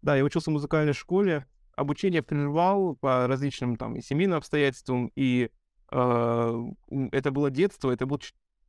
[0.02, 5.50] Да, я учился в музыкальной школе, обучение прервал по различным там и семейным обстоятельствам, и
[5.92, 6.66] э,
[7.12, 8.22] это было детство, это был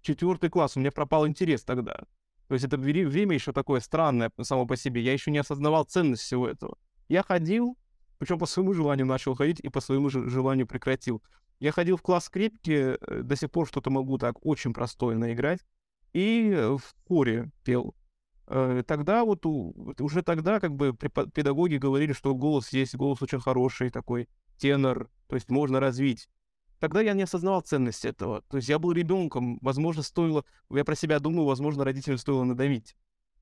[0.03, 2.01] четвертый класс, у меня пропал интерес тогда.
[2.49, 6.23] То есть это время еще такое странное само по себе, я еще не осознавал ценность
[6.23, 6.77] всего этого.
[7.09, 7.77] Я ходил,
[8.21, 11.23] причем по своему желанию начал ходить и по своему же желанию прекратил.
[11.59, 15.61] Я ходил в класс скрипки, э, до сих пор что-то могу так очень простое наиграть.
[16.13, 17.95] И в хоре пел.
[18.47, 23.89] Э, тогда вот уже тогда как бы педагоги говорили, что голос есть, голос очень хороший
[23.89, 24.29] такой,
[24.59, 26.29] тенор, то есть можно развить.
[26.79, 28.43] тогда я не осознавал ценность этого.
[28.51, 32.97] То есть я был ребенком, возможно, стоило, я про себя думаю, возможно, родителям стоило надавить.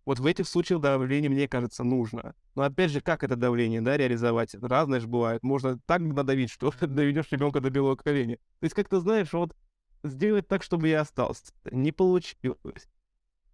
[0.09, 2.35] Вот в этих случаях давление, мне кажется, нужно.
[2.55, 4.55] Но опять же, как это давление, да, реализовать?
[4.55, 5.43] Разное же бывает.
[5.43, 8.37] Можно так надавить, что доведешь ребенка до белого коленя.
[8.37, 9.55] То есть, как ты знаешь, вот
[10.03, 11.53] сделать так, чтобы я остался.
[11.71, 12.89] Не получилось.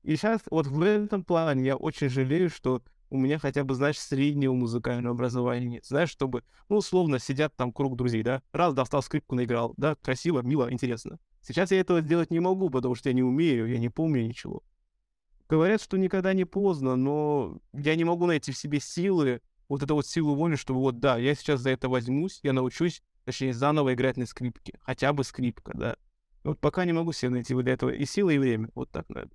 [0.04, 3.98] И сейчас вот в этом плане я очень жалею, что у меня хотя бы, знаешь,
[3.98, 5.84] среднего музыкального образования нет.
[5.84, 10.40] Знаешь, чтобы, ну, условно, сидят там круг друзей, да, раз достал скрипку, наиграл, да, красиво,
[10.42, 11.18] мило, интересно.
[11.42, 14.62] Сейчас я этого сделать не могу, потому что я не умею, я не помню ничего.
[15.48, 19.94] Говорят, что никогда не поздно, но я не могу найти в себе силы, вот эту
[19.94, 23.94] вот силу воли, что вот да, я сейчас за это возьмусь, я научусь, точнее, заново
[23.94, 24.78] играть на скрипке.
[24.80, 25.96] Хотя бы скрипка, да.
[26.44, 28.68] Вот пока не могу себе найти вот для этого и силы, и время.
[28.74, 29.30] Вот так надо.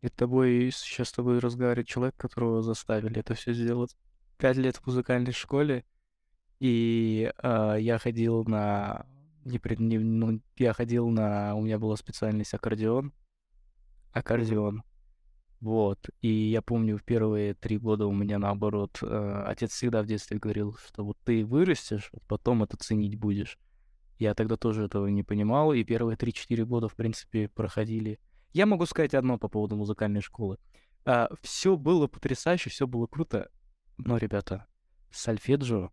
[0.00, 3.96] И тобой сейчас с тобой разговаривает человек, которого заставили это все сделать.
[4.36, 5.84] Пять лет в музыкальной школе,
[6.60, 9.06] и э, я ходил на
[9.44, 13.12] не, пред, не ну, я ходил на у меня была специальность аккордеон,
[14.12, 14.82] аккордеон,
[15.64, 16.10] вот.
[16.20, 20.38] И я помню в первые три года у меня наоборот э, отец всегда в детстве
[20.38, 23.58] говорил, что вот ты вырастешь, потом это ценить будешь.
[24.18, 28.20] Я тогда тоже этого не понимал, и первые 3-4 года, в принципе, проходили.
[28.52, 30.58] Я могу сказать одно по поводу музыкальной школы.
[31.06, 33.48] А, все было потрясающе, все было круто,
[33.96, 34.66] но, ребята,
[35.10, 35.92] сальфеджио,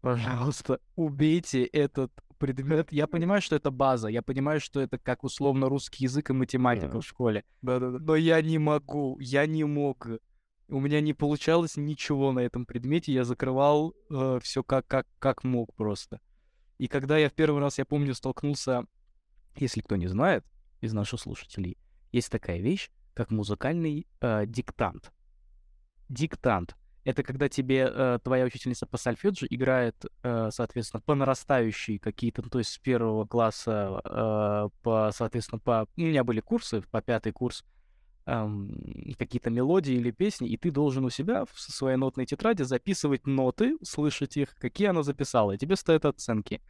[0.00, 2.92] пожалуйста, убейте этот предмет.
[2.92, 7.00] Я понимаю, что это база, я понимаю, что это как условно русский язык и математика
[7.00, 7.44] в школе.
[7.62, 7.98] Да-да-да.
[8.00, 10.08] Но я не могу, я не мог.
[10.68, 15.44] У меня не получалось ничего на этом предмете, я закрывал э, все как, как, как
[15.44, 16.20] мог просто.
[16.78, 18.86] И когда я в первый раз, я помню, столкнулся,
[19.54, 20.44] если кто не знает
[20.80, 21.78] из наших слушателей,
[22.10, 25.12] есть такая вещь, как музыкальный э, диктант.
[26.08, 26.74] Диктант—
[27.04, 32.48] это когда тебе э, твоя учительница по сольфеджио играет, э, соответственно, по нарастающей какие-то, ну,
[32.48, 35.86] то есть с первого класса, э, по, соответственно, по...
[35.96, 37.64] У меня были курсы, по пятый курс,
[38.26, 43.26] эм, какие-то мелодии или песни, и ты должен у себя в своей нотной тетради записывать
[43.26, 46.60] ноты, слышать их, какие она записала, и тебе ставят оценки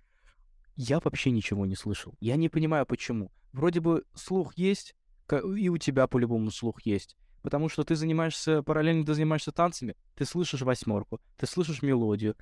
[0.76, 2.14] я вообще ничего не слышал.
[2.20, 3.30] Я не понимаю, почему.
[3.52, 4.94] Вроде бы слух есть,
[5.30, 7.16] и у тебя по-любому слух есть.
[7.42, 12.36] Потому что ты занимаешься, параллельно ты занимаешься танцами, ты слышишь восьмерку, ты слышишь мелодию,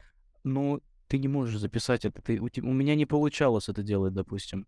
[0.45, 2.23] но ты не можешь записать это.
[2.23, 4.67] Ты, у, у меня не получалось это делать, допустим.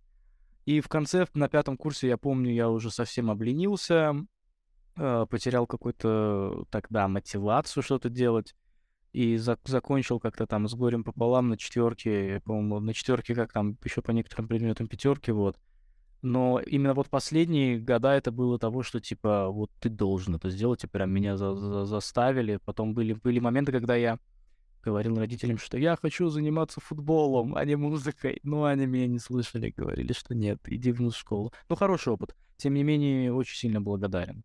[0.64, 4.14] И в конце, на пятом курсе, я помню, я уже совсем обленился,
[4.97, 8.55] э, потерял какую-то тогда мотивацию что-то делать
[9.12, 13.77] и за закончил как-то там с горем пополам на четверке, по-моему, на четверке как там
[13.85, 15.59] еще по некоторым предметам пятерки, вот.
[16.23, 20.85] Но именно вот последние года это было того, что типа вот ты должен это сделать,
[20.85, 22.61] и прям меня за за заставили.
[22.65, 24.19] Потом были были моменты, когда я
[24.83, 28.39] говорил родителям, что я хочу заниматься футболом, а не музыкой.
[28.43, 31.53] Но они меня не слышали, говорили, что нет, иди в школу.
[31.69, 32.37] Ну, хороший опыт.
[32.57, 34.45] Тем не менее, очень сильно благодарен.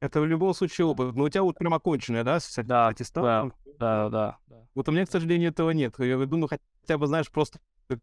[0.00, 1.14] Это в любом случае опыт.
[1.14, 3.52] Но у тебя вот прям оконченная, да, с да, аттестатом?
[3.78, 4.58] Да, да, да.
[4.74, 5.94] Вот у меня, к сожалению, этого нет.
[5.98, 7.60] Я думаю, хотя бы, знаешь, просто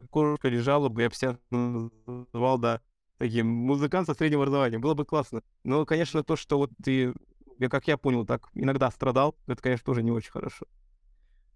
[0.10, 2.82] кошка лежала бы, я бы себя называл, да,
[3.18, 4.82] таким музыкант со средним образованием.
[4.82, 5.42] Было бы классно.
[5.64, 7.14] Но, конечно, то, что вот ты,
[7.70, 10.66] как я понял, так иногда страдал, это, конечно, тоже не очень хорошо.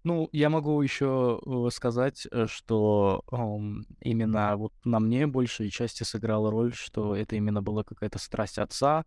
[0.04, 6.04] Ну, я могу еще э, сказать, э, что um, именно вот на мне большей части
[6.04, 9.04] сыграла роль, что это именно была какая-то страсть отца,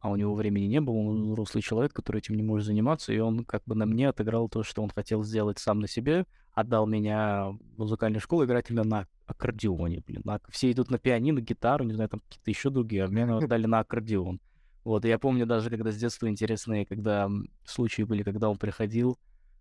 [0.00, 3.18] а у него времени не было, он взрослый человек, который этим не может заниматься, и
[3.20, 6.86] он как бы на мне отыграл то, что он хотел сделать сам на себе, отдал
[6.86, 10.22] меня в музыкальную школу играть именно на аккордеоне, блин.
[10.24, 10.40] На...
[10.48, 13.80] Все идут на пианино, гитару, не знаю, там какие-то еще другие, а меня отдали на
[13.80, 14.40] аккордеон.
[14.84, 17.30] Вот, и я помню даже, когда с детства интересные, когда
[17.64, 19.18] случаи были, когда он приходил,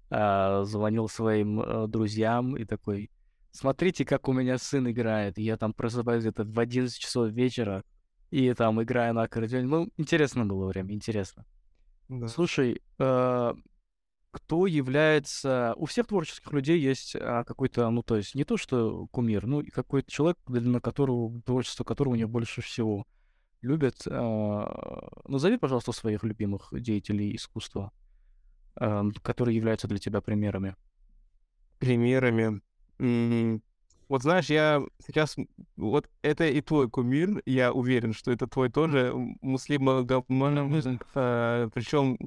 [0.09, 3.11] э, звонил своим э, друзьям и такой,
[3.51, 5.37] смотрите, как у меня сын играет.
[5.37, 7.83] И я там просыпаюсь где-то в 11 часов вечера,
[8.31, 9.67] и там играя на аккордеоне.
[9.67, 11.45] Ну, интересно было время, интересно.
[12.09, 12.27] Да.
[12.27, 13.53] Слушай, э,
[14.31, 15.73] кто является...
[15.77, 19.63] У всех творческих людей есть а, какой-то, ну, то есть не то, что кумир, ну,
[19.71, 23.05] какой-то человек, на которого, творчество которого него больше всего
[23.61, 24.07] любят.
[24.07, 27.91] Э, назови, пожалуйста, своих любимых деятелей искусства,
[28.79, 30.75] э, которые являются для тебя примерами.
[31.79, 32.61] Примерами?
[34.07, 35.35] Вот знаешь, я сейчас...
[35.75, 39.89] Вот это и твой кумир, я уверен, что это твой тоже, Муслим
[41.15, 42.17] э, причем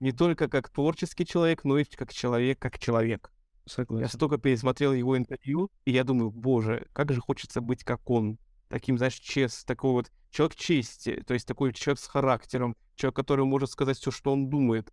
[0.00, 3.32] не только как творческий человек, но и как человек, как человек.
[3.66, 4.04] Согласен.
[4.04, 8.38] Я столько пересмотрел его интервью, и я думаю, боже, как же хочется быть как он.
[8.68, 13.44] Таким, знаешь, чест, такой вот человек чести, то есть такой человек с характером, человек, который
[13.44, 14.92] может сказать все, что он думает,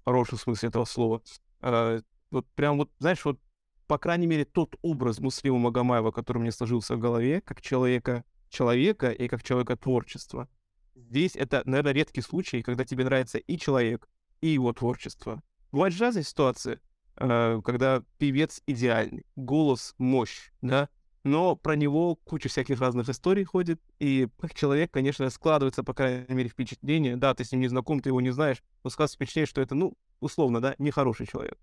[0.00, 1.22] в хорошем смысле этого слова.
[1.60, 3.38] А, вот прям вот, знаешь, вот
[3.86, 9.10] по крайней мере, тот образ Муслима Магомаева, который мне сложился в голове, как человека, человека
[9.10, 10.48] и как человека творчества.
[10.94, 14.08] Здесь это, наверное, редкий случай, когда тебе нравится и человек,
[14.44, 15.42] и его творчество.
[15.72, 16.78] Бывают же разные ситуации,
[17.16, 20.90] э, когда певец идеальный, голос мощь, да,
[21.22, 26.34] но про него куча всяких разных историй ходит, и как человек, конечно, складывается, по крайней
[26.34, 29.46] мере, впечатление, да, ты с ним не знаком, ты его не знаешь, но складывается впечатление,
[29.46, 31.58] что это, ну, условно, да, нехороший человек.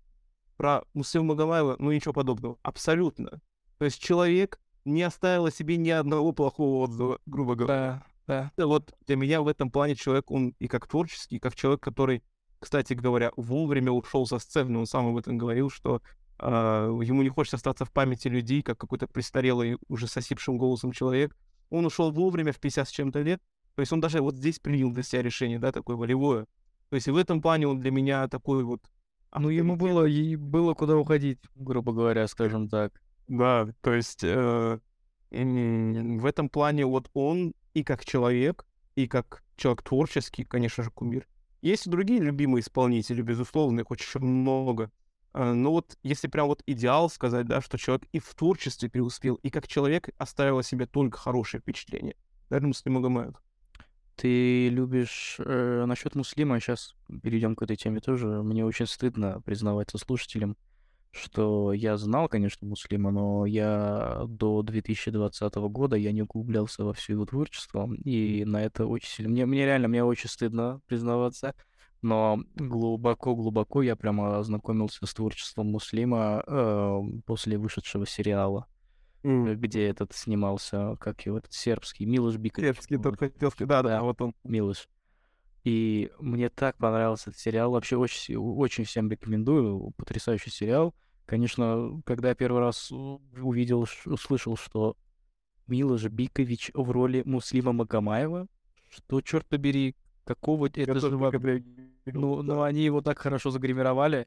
[0.56, 3.40] Про Муслима Магомаева, ну, ничего подобного, абсолютно.
[3.78, 8.04] То есть человек не оставил о себе ни одного плохого отзыва, грубо говоря.
[8.26, 8.66] Да, да.
[8.66, 12.24] Вот для меня в этом плане человек, он и как творческий, и как человек, который,
[12.62, 16.00] кстати говоря, вовремя ушел со сцены, он сам об этом говорил, что
[16.38, 20.92] а, ему не хочется остаться в памяти людей, как какой-то престарелый, уже с осипшим голосом
[20.92, 21.36] человек.
[21.70, 23.40] Он ушел вовремя в 50 с чем-то лет.
[23.74, 26.46] То есть он даже вот здесь принял для себя решение, да, такое волевое.
[26.88, 28.82] То есть и в этом плане он для меня такой вот...
[29.34, 32.92] Ну, ему было, и было куда уходить, грубо говоря, скажем так.
[33.28, 34.78] Да, то есть э,
[35.30, 41.26] в этом плане вот он и как человек, и как человек творческий, конечно же, кумир.
[41.62, 44.90] Есть и другие любимые исполнители, безусловно, их очень много.
[45.32, 49.36] Э, ну вот, если прям вот идеал сказать, да, что человек и в творчестве преуспел,
[49.36, 52.16] и как человек оставил о себе только хорошее впечатление.
[52.50, 53.42] Наверное, Муслим Магомаев.
[54.16, 55.36] Ты любишь...
[55.38, 58.42] Э, насчет Муслима, сейчас перейдем к этой теме тоже.
[58.42, 60.56] Мне очень стыдно признаваться слушателям,
[61.12, 67.12] что я знал, конечно, Муслима, но я до 2020 года я не углублялся во все
[67.12, 69.30] его творчество, и на это очень сильно...
[69.30, 71.54] Мне, мне реально, мне очень стыдно признаваться,
[72.00, 78.66] но глубоко-глубоко я прямо ознакомился с творчеством Муслима э, после вышедшего сериала,
[79.22, 79.54] mm.
[79.56, 82.68] где этот снимался, как его, этот сербский, Милош Бикович.
[82.68, 84.34] Сербский, тот хотел да, да, вот он.
[84.44, 84.88] Милош.
[85.64, 87.70] И мне так понравился этот сериал.
[87.70, 89.92] Вообще очень, очень всем рекомендую.
[89.96, 90.94] Потрясающий сериал.
[91.24, 94.96] Конечно, когда я первый раз увидел, услышал, что
[95.66, 98.48] Милош Бикович в роли Муслима Магомаева,
[98.90, 99.94] что, черт побери,
[100.24, 101.64] какого это же...
[102.06, 104.26] Ну, ну, они его так хорошо загримировали.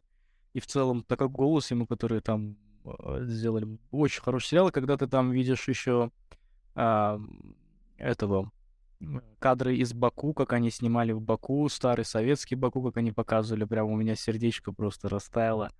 [0.54, 4.72] И в целом, такой голос ему, который там э, сделали очень хороший сериал.
[4.72, 6.12] когда ты там видишь еще
[6.74, 7.20] а,
[7.98, 8.52] этого
[9.40, 13.92] кадры из Баку, как они снимали в Баку, старый советский Баку, как они показывали, прямо
[13.92, 15.72] у меня сердечко просто растаяло.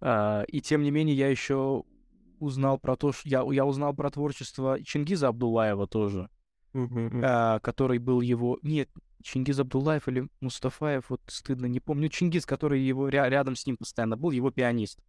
[0.00, 1.84] А, и тем не менее, я еще
[2.40, 6.28] узнал про то, что я, я узнал про творчество Чингиза Абдулаева тоже,
[6.74, 7.20] mm-hmm.
[7.22, 8.58] а, который был его...
[8.62, 8.90] Нет,
[9.22, 12.10] Чингиз Абдулаев или Мустафаев, вот стыдно, не помню.
[12.10, 15.02] Чингиз, который его ря- рядом с ним постоянно был, его пианист.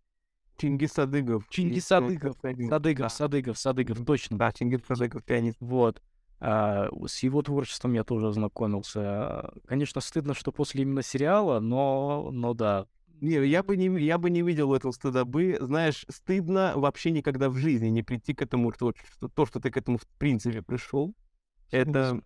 [0.57, 1.45] Чингиз Садыгов.
[1.49, 2.37] Чингиз Садыгов.
[2.69, 4.37] Садыгов, Садыгов, Садыгов, точно.
[4.37, 5.57] Да, Чингиз Садыгов, пианист.
[5.59, 6.01] Вот.
[6.39, 9.53] А, с его творчеством я тоже ознакомился.
[9.65, 12.87] Конечно, стыдно, что после именно сериала, но, но да.
[13.21, 15.57] Не, я бы не, я бы не видел этого стыдобы.
[15.61, 19.29] Знаешь, стыдно вообще никогда в жизни не прийти к этому творчеству.
[19.29, 21.13] То, что ты к этому в принципе пришел,
[21.71, 22.21] это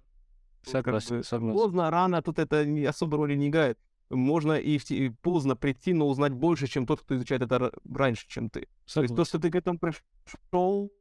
[0.63, 1.57] Согласен, согласен.
[1.57, 3.79] Поздно, рано, тут это не, особо роли не играет.
[4.09, 8.27] Можно и, в, и поздно прийти, но узнать больше, чем тот, кто изучает это раньше,
[8.27, 8.67] чем ты.
[8.85, 9.15] Согласен.
[9.15, 10.91] То есть то, что ты к этому пришел,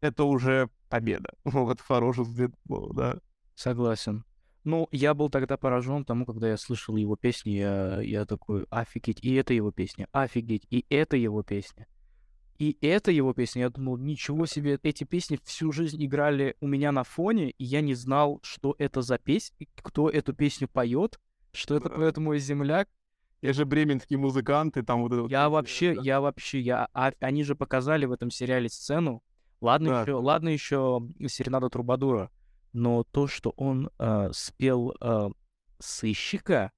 [0.00, 1.30] это уже победа.
[1.44, 2.52] Вот хороший взгляд
[2.94, 3.18] да.
[3.54, 4.24] Согласен.
[4.64, 9.18] Ну, я был тогда поражен тому, когда я слышал его песни, я, я такой, офигеть,
[9.22, 11.86] и это его песня, офигеть, и это его песня.
[12.58, 16.92] И это его песня, я думал, ничего себе, эти песни всю жизнь играли у меня
[16.92, 21.18] на фоне, и я не знал, что это за песня, кто эту песню поет,
[21.52, 22.88] что это поет мой земляк.
[23.40, 26.02] Я же бременские музыканты, там вот это Я вот, вообще, да.
[26.04, 29.24] я вообще, я, а, они же показали в этом сериале сцену.
[29.62, 30.02] Ладно да.
[30.02, 32.30] еще, ладно еще Серенада Трубадура,
[32.72, 35.28] но то, что он э, спел э,
[35.78, 36.72] сыщика,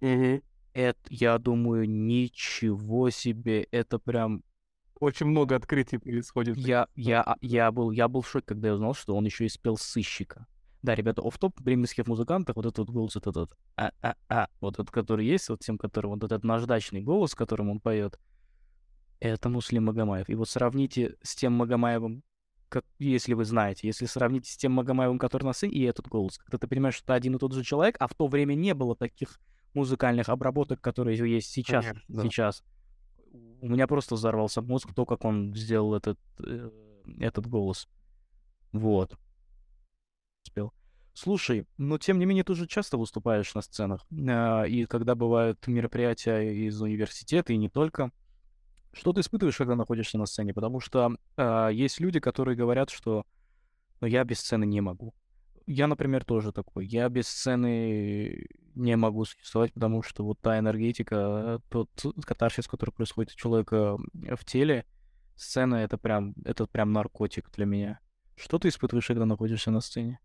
[0.00, 0.40] угу.
[0.72, 4.42] это, я думаю, ничего себе, это прям
[4.98, 6.56] очень много открытий происходит.
[6.56, 9.44] Я, я, а, я, был, я был в шоке, когда я узнал, что он еще
[9.44, 10.46] и спел сыщика.
[10.80, 15.50] Да, ребята, оф-топ бременских музыкантах, вот этот голос, вот этот а-а-а, вот этот, который есть,
[15.50, 18.18] вот тем, который, вот этот наждачный голос, которым он поет,
[19.20, 20.28] это Муслим Магомаев.
[20.28, 22.22] И вот сравните с тем Магомаевым,
[22.68, 26.38] как, если вы знаете, если сравните с тем Магомаевым, который на сцене, и этот голос,
[26.38, 28.74] когда ты понимаешь, что это один и тот же человек, а в то время не
[28.74, 29.40] было таких
[29.74, 31.84] музыкальных обработок, которые есть сейчас.
[31.84, 32.22] Конечно, да.
[32.22, 32.64] сейчас
[33.60, 36.70] у меня просто взорвался мозг, то, как он сделал этот, э,
[37.18, 37.88] этот голос.
[38.72, 39.16] Вот.
[40.46, 40.72] Успел.
[41.12, 44.06] Слушай, но тем не менее ты же часто выступаешь на сценах.
[44.10, 48.12] Э, и когда бывают мероприятия из университета, и не только.
[48.96, 50.54] Что ты испытываешь, когда находишься на сцене?
[50.54, 53.26] Потому что э, есть люди, которые говорят, что
[54.00, 55.14] ну, я без сцены не могу.
[55.66, 56.86] Я, например, тоже такой.
[56.86, 61.90] Я без сцены не могу существовать, потому что вот та энергетика, тот
[62.24, 64.86] катарсис, который происходит у человека в теле,
[65.34, 68.00] сцена— это прям, это прям наркотик для меня.
[68.34, 70.20] Что ты испытываешь, когда находишься на сцене?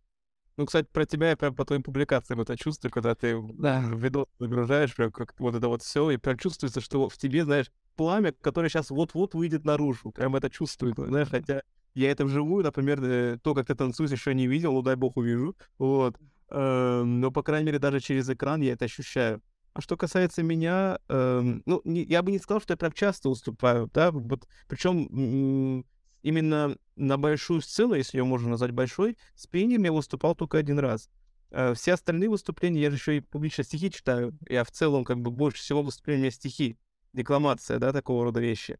[0.57, 3.81] Ну, кстати, про тебя я прям по твоим публикациям это чувствую, когда ты Да.
[3.81, 7.71] видос загружаешь, прям как вот это вот все, и прям чувствуется, что в тебе, знаешь,
[8.01, 10.11] пламя, которое сейчас вот-вот выйдет наружу.
[10.11, 11.61] Прям это чувствуется, знаешь, хотя
[11.93, 15.17] я это вживую, например, э, то, как ты танцуешь, еще не видел, ну дай бог
[15.17, 16.17] увижу, вот.
[16.49, 19.39] Эм, Но, по крайней мере, даже через экран я это ощущаю.
[19.73, 23.87] А что касается меня, эм, ну, я бы не сказал, что я прям часто выступаю,
[23.93, 25.85] да, вот, причем
[26.23, 30.79] именно на большую сцену, если ее можно назвать большой, с пением я выступал только один
[30.79, 31.07] раз.
[31.51, 35.19] Э, Все остальные выступления, я же еще и публично стихи читаю, я в целом как
[35.21, 36.77] бы больше всего выступления стихи,
[37.13, 38.79] декламация, да, такого рода вещи.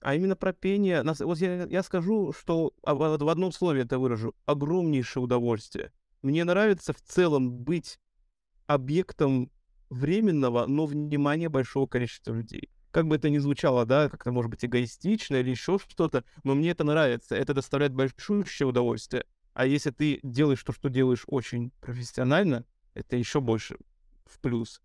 [0.00, 4.34] А именно про пение, вот я, я скажу, что а, в одном слове это выражу,
[4.46, 5.92] огромнейшее удовольствие.
[6.22, 7.98] Мне нравится в целом быть
[8.66, 9.50] объектом
[9.90, 12.70] временного, но внимания большого количества людей.
[12.92, 16.70] Как бы это ни звучало, да, как-то может быть эгоистично или еще что-то, но мне
[16.70, 19.24] это нравится, это доставляет большущее удовольствие.
[19.52, 22.64] А если ты делаешь то, что делаешь очень профессионально,
[22.94, 23.76] это еще больше
[24.24, 24.80] в плюс.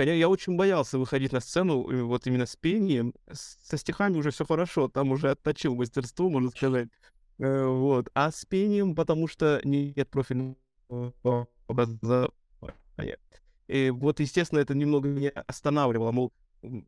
[0.00, 3.12] Конечно, я очень боялся выходить на сцену э, вот именно с пением.
[3.30, 6.88] Со стихами уже все хорошо, там уже отточил мастерство, можно сказать.
[7.38, 8.08] Э, Вот.
[8.14, 10.56] А с пением, потому что нет профильного
[11.68, 12.30] образования.
[13.68, 16.12] И вот, естественно, это немного меня останавливало.
[16.12, 16.32] Мол,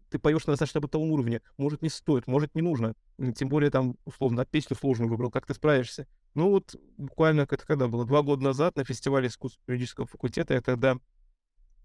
[0.08, 1.42] ты поешь на достаточно бытовом уровне.
[1.58, 2.94] Может, не стоит, может, не нужно.
[3.36, 6.06] Тем более, там, условно, песню сложную выбрал, как ты справишься.
[6.32, 8.06] Ну вот, буквально, это когда было?
[8.06, 10.96] Два года назад на фестивале искусств юридического факультета я тогда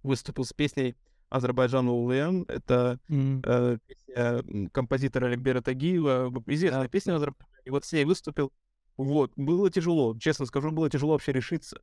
[0.04, 0.96] выступил с песней
[1.30, 2.46] Азербайджана Улуян.
[2.48, 7.58] Это М, э, песня композитора Тагиева, известная песня Азербайджана.
[7.66, 8.52] И вот с ней выступил.
[8.98, 11.82] Вот, было тяжело, честно скажу, было тяжело вообще решиться.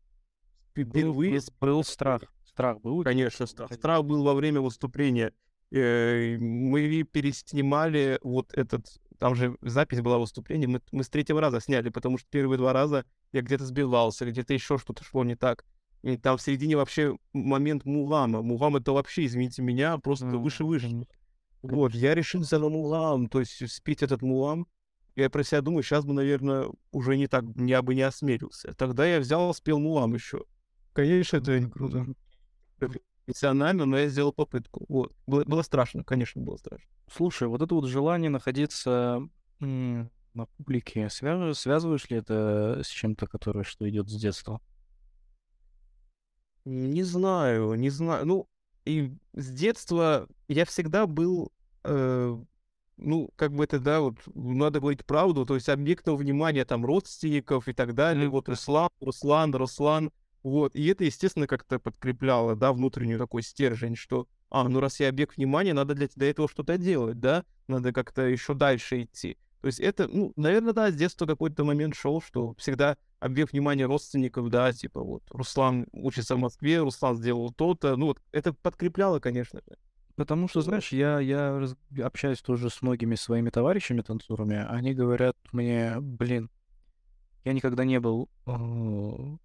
[0.73, 2.23] Впервые, был- был страх.
[2.45, 3.03] Страх был.
[3.05, 3.73] конечно, страх.
[3.73, 5.33] Страх был во время выступления.
[5.71, 8.87] Э, Мы переснимали вот этот,
[9.19, 12.73] там же запись была выступления, мы, мы с третьего раза сняли, потому что первые два
[12.73, 15.65] раза я где-то сбивался, где-то еще что-то шло не так.
[16.05, 18.43] И там в середине вообще момент мулама.
[18.43, 20.89] Мулам это вообще, извините меня, просто М, выше-выше.
[20.89, 21.15] конечно.
[21.63, 24.67] Вот, я решился на мулам, то есть спеть этот мулам.
[25.17, 28.75] Я про себя думаю, сейчас бы, наверное, уже не так, я бы не осмелился.
[28.75, 30.45] Тогда я взял, спел мулам еще.
[30.93, 32.07] Конечно, это М, круто.
[33.27, 34.85] профессионально, но я сделал попытку.
[34.89, 35.13] Вот.
[35.27, 36.87] Было, было страшно, конечно, было страшно.
[37.11, 39.23] Слушай, вот это вот желание находиться
[39.61, 44.61] на публике, связываешь ли это с чем-то, которое что идет с детства?
[46.65, 48.27] Не знаю, не знаю.
[48.27, 48.49] Ну,
[48.85, 51.53] и с детства я всегда был,
[51.85, 52.39] э,
[52.97, 57.69] ну, как бы это, да, вот, надо говорить правду, то есть объектом внимания там родственников
[57.69, 58.25] и так далее.
[58.25, 58.33] Мгм.
[58.33, 60.11] Вот Руслан, Руслан, Руслан.
[60.43, 60.75] Вот.
[60.75, 65.37] И это, естественно, как-то подкрепляло, да, внутренний такой стержень, что, а, ну, раз я объект
[65.37, 69.37] внимания, надо для, для этого что-то делать, да, надо как-то еще дальше идти.
[69.65, 73.87] То есть это, ну, наверное, да, с детства какой-то момент шел, что всегда объект внимания
[73.87, 79.21] родственников, да, типа вот Руслан учится в Москве, Руслан сделал то-то, ну вот это подкрепляло,
[79.21, 79.79] конечно же.
[80.17, 85.39] Потому что, знаешь, я, я раз- общаюсь тоже с многими своими товарищами танцорами, они говорят
[85.53, 86.51] мне, блин,
[87.45, 89.37] я никогда не был э,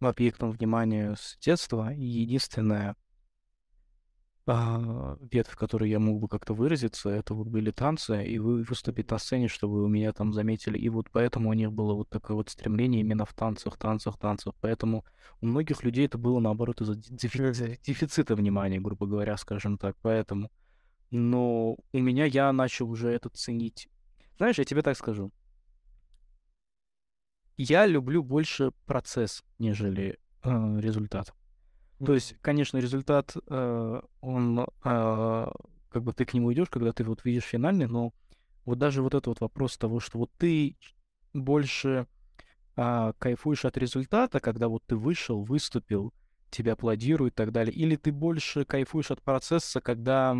[0.00, 2.96] объектом внимания с детства, и единственная
[4.46, 8.62] а, ветвь, в которой я мог бы как-то выразиться, это вот были танцы, и вы
[8.62, 10.76] выступить на сцене, чтобы у меня там заметили.
[10.78, 14.54] И вот поэтому у них было вот такое вот стремление именно в танцах, танцах, танцах.
[14.60, 15.04] Поэтому
[15.40, 19.96] у многих людей это было, наоборот, из-за дефи- дефицита внимания, грубо говоря, скажем так.
[20.02, 20.50] Поэтому.
[21.10, 23.88] Но у меня я начал уже это ценить.
[24.36, 25.32] Знаешь, я тебе так скажу.
[27.56, 31.32] Я люблю больше процесс, нежели э, результат.
[31.98, 35.46] То есть, конечно, результат, э, он, э,
[35.90, 38.12] как бы ты к нему идешь, когда ты вот видишь финальный, но
[38.64, 40.76] вот даже вот этот вот вопрос того, что вот ты
[41.32, 42.06] больше
[42.76, 46.12] а, кайфуешь от результата, когда вот ты вышел, выступил,
[46.50, 50.36] тебя аплодируют и так далее, или ты больше кайфуешь от процесса, когда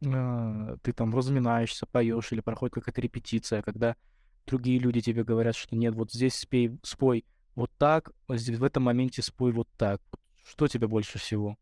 [0.00, 3.96] э, ты там разминаешься, поешь, или проходит какая-то репетиция, когда
[4.46, 8.84] другие люди тебе говорят, что нет, вот здесь спей, спой вот так, здесь в этом
[8.84, 10.00] моменте спой вот так.
[10.48, 11.56] Что тебе больше всего?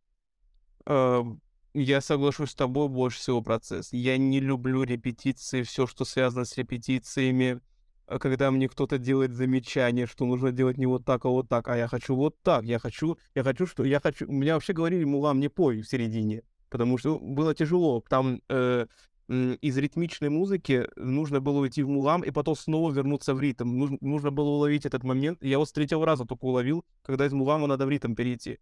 [0.87, 3.93] Я соглашусь с тобой больше всего процесс.
[3.93, 7.61] Я не люблю репетиции, все, что связано с репетициями.
[8.07, 11.69] А Когда мне кто-то делает замечание, что нужно делать не вот так, а вот так,
[11.69, 14.27] а я хочу вот так, я хочу, я хочу, что я хочу.
[14.27, 18.05] Меня вообще говорили, мулам, не пой в середине, потому что было тяжело.
[18.07, 18.87] Там э,
[19.29, 23.79] из ритмичной музыки нужно было уйти в мулам и потом снова вернуться в ритм.
[23.79, 25.43] Нужно, нужно было уловить этот момент.
[25.43, 28.59] Я вот с третьего раза только уловил, когда из мулама надо в ритм перейти.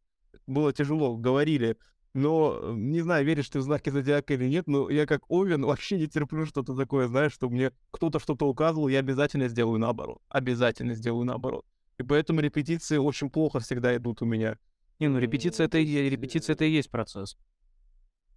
[0.47, 1.17] Было тяжело.
[1.17, 1.77] Говорили,
[2.15, 5.65] Но э, не знаю, веришь ты в знаки зодиака или нет, но я как Овен
[5.67, 10.21] вообще не терплю что-то такое, знаешь, что мне кто-то что-то указывал, я обязательно сделаю наоборот.
[10.29, 11.65] Обязательно сделаю наоборот.
[11.99, 14.59] И поэтому репетиции очень плохо всегда идут у меня.
[14.99, 17.37] Не, ну репетиция это, и- репетиция это и есть процесс.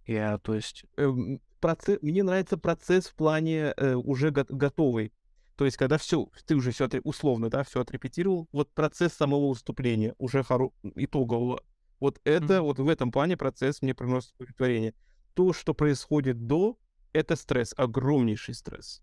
[0.06, 5.12] Я, то есть, Эм, Процесс, мне нравится процесс в плане э, уже го- готовый.
[5.56, 10.14] То есть, когда все, ты уже все условно, да, все отрепетировал, вот процесс самого выступления
[10.18, 10.70] уже хоро...
[10.94, 11.62] итогового.
[12.00, 12.62] Вот это, Мгм.
[12.64, 14.94] вот в этом плане процесс мне приносит удовлетворение.
[15.34, 16.78] То, что происходит до,
[17.12, 19.02] это стресс, огромнейший стресс.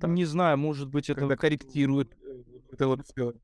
[0.00, 1.20] там, не знаю, может быть, это...
[1.20, 3.34] Когда корректируют э, вот это вот всё.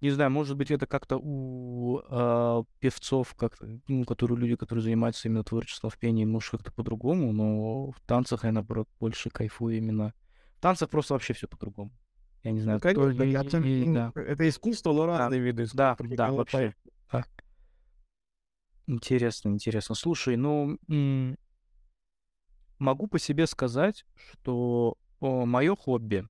[0.00, 5.28] Не знаю, может быть, это как-то у а, певцов, как ну, которые люди, которые занимаются
[5.28, 10.14] именно творчеством в пении, может, как-то по-другому, но в танцах я, наоборот, больше кайфую именно.
[10.56, 11.92] В танцах просто вообще все по-другому.
[12.42, 14.12] Я не знаю, Ну, конечно, то ли- абсолютно- и- ну, да.
[14.14, 15.96] Это искусство, но разные виды искусства.
[15.98, 16.74] Да, да, вообще.
[17.12, 17.24] Да.
[18.86, 19.94] Интересно, интересно.
[19.94, 20.78] Слушай, ну,
[22.78, 26.26] могу по себе сказать, что мое хобби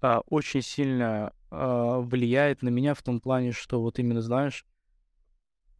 [0.00, 4.64] а, очень сильно а, влияет на меня в том плане, что вот именно, знаешь,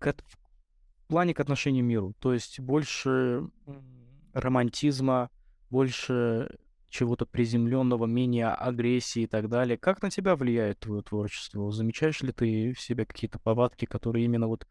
[0.01, 2.15] к в плане к отношению к миру.
[2.19, 3.49] То есть больше
[4.33, 5.31] романтизма,
[5.71, 6.59] больше
[6.89, 9.79] чего-то приземленного, менее агрессии и так далее.
[9.79, 11.71] Как на тебя влияет твое творчество?
[11.73, 14.67] Замечаешь ли ты в себе какие-то повадки, которые именно вот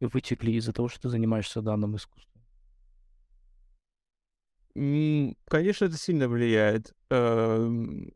[0.00, 2.42] вытекли из-за того, что ты занимаешься данным искусством?
[5.48, 6.92] Конечно, это сильно влияет.
[7.10, 8.12] Эм,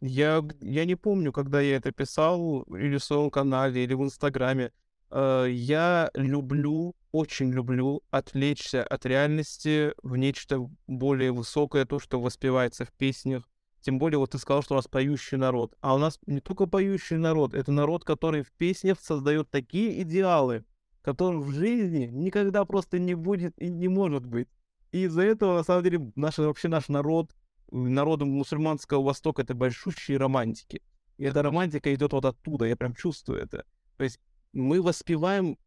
[0.00, 4.72] Я, я не помню, когда я это писал, или в своем канале, или в Инстаграме.
[5.10, 12.84] Э, Я люблю, очень люблю отвлечься от реальности в нечто более высокое, то, что воспевается
[12.84, 13.48] в песнях.
[13.80, 15.74] Тем более, вот ты сказал, что у нас поющий народ.
[15.80, 20.64] А у нас не только поющий народ, это народ, который в песнях создает такие идеалы,
[21.02, 24.48] которых в жизни никогда просто не будет и не может быть.
[24.92, 27.34] И из-за этого, на самом деле, наш, вообще наш народ,
[27.70, 30.82] народы мусульманского Востока, это большущие романтики.
[31.16, 33.64] И эта романтика идет вот оттуда, я прям чувствую это.
[33.96, 34.20] То есть
[34.52, 35.58] мы воспеваем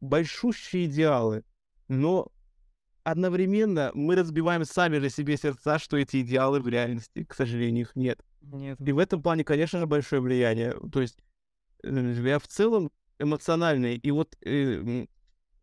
[0.00, 1.44] большущие идеалы,
[1.88, 2.30] но
[3.02, 7.96] одновременно мы разбиваем сами же себе сердца, что эти идеалы в реальности, к сожалению, их
[7.96, 8.20] нет.
[8.40, 8.78] Нет.
[8.80, 10.74] И в этом плане, конечно же, большое влияние.
[10.92, 11.18] То есть
[11.82, 13.96] э, я в целом эмоциональный.
[13.96, 15.06] И вот э,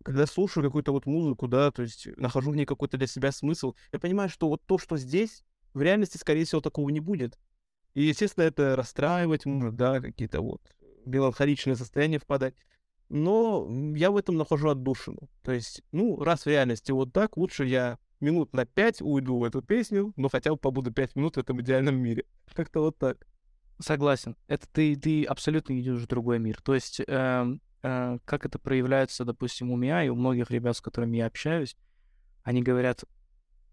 [0.04, 3.76] когда слушаю какую-то вот музыку, да, то есть нахожу в ней какой-то для себя смысл,
[3.92, 5.44] я понимаю, что вот то, что здесь,
[5.74, 7.38] в реальности, скорее всего, такого не будет.
[7.94, 10.62] И, естественно, это расстраивать может, да, какие-то вот
[11.06, 12.56] меланхоличные состояния впадать.
[13.10, 15.30] Но я в этом нахожу отдушину.
[15.44, 19.44] То есть, ну, раз в реальности вот так, лучше я минут на пять уйду в
[19.44, 22.26] эту песню, но хотя бы побуду пять минут в этом идеальном мире.
[22.54, 23.28] Как-то вот так.
[23.80, 24.38] Согласен.
[24.48, 26.62] Это ты, ты абсолютно идешь в другой мир.
[26.62, 30.82] То есть, эм, э, как это проявляется, допустим, у меня и у многих ребят, с
[30.82, 31.76] которыми я общаюсь,
[32.44, 33.04] они говорят,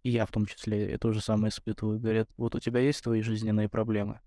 [0.02, 3.02] и я в том числе, я то же самое испытываю, говорят, вот у тебя есть
[3.02, 4.20] твои жизненные проблемы,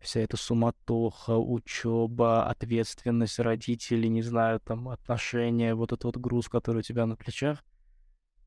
[0.00, 6.78] вся эта суматоха, учеба, ответственность родителей, не знаю, там, отношения, вот этот вот груз, который
[6.78, 7.64] у тебя на плечах,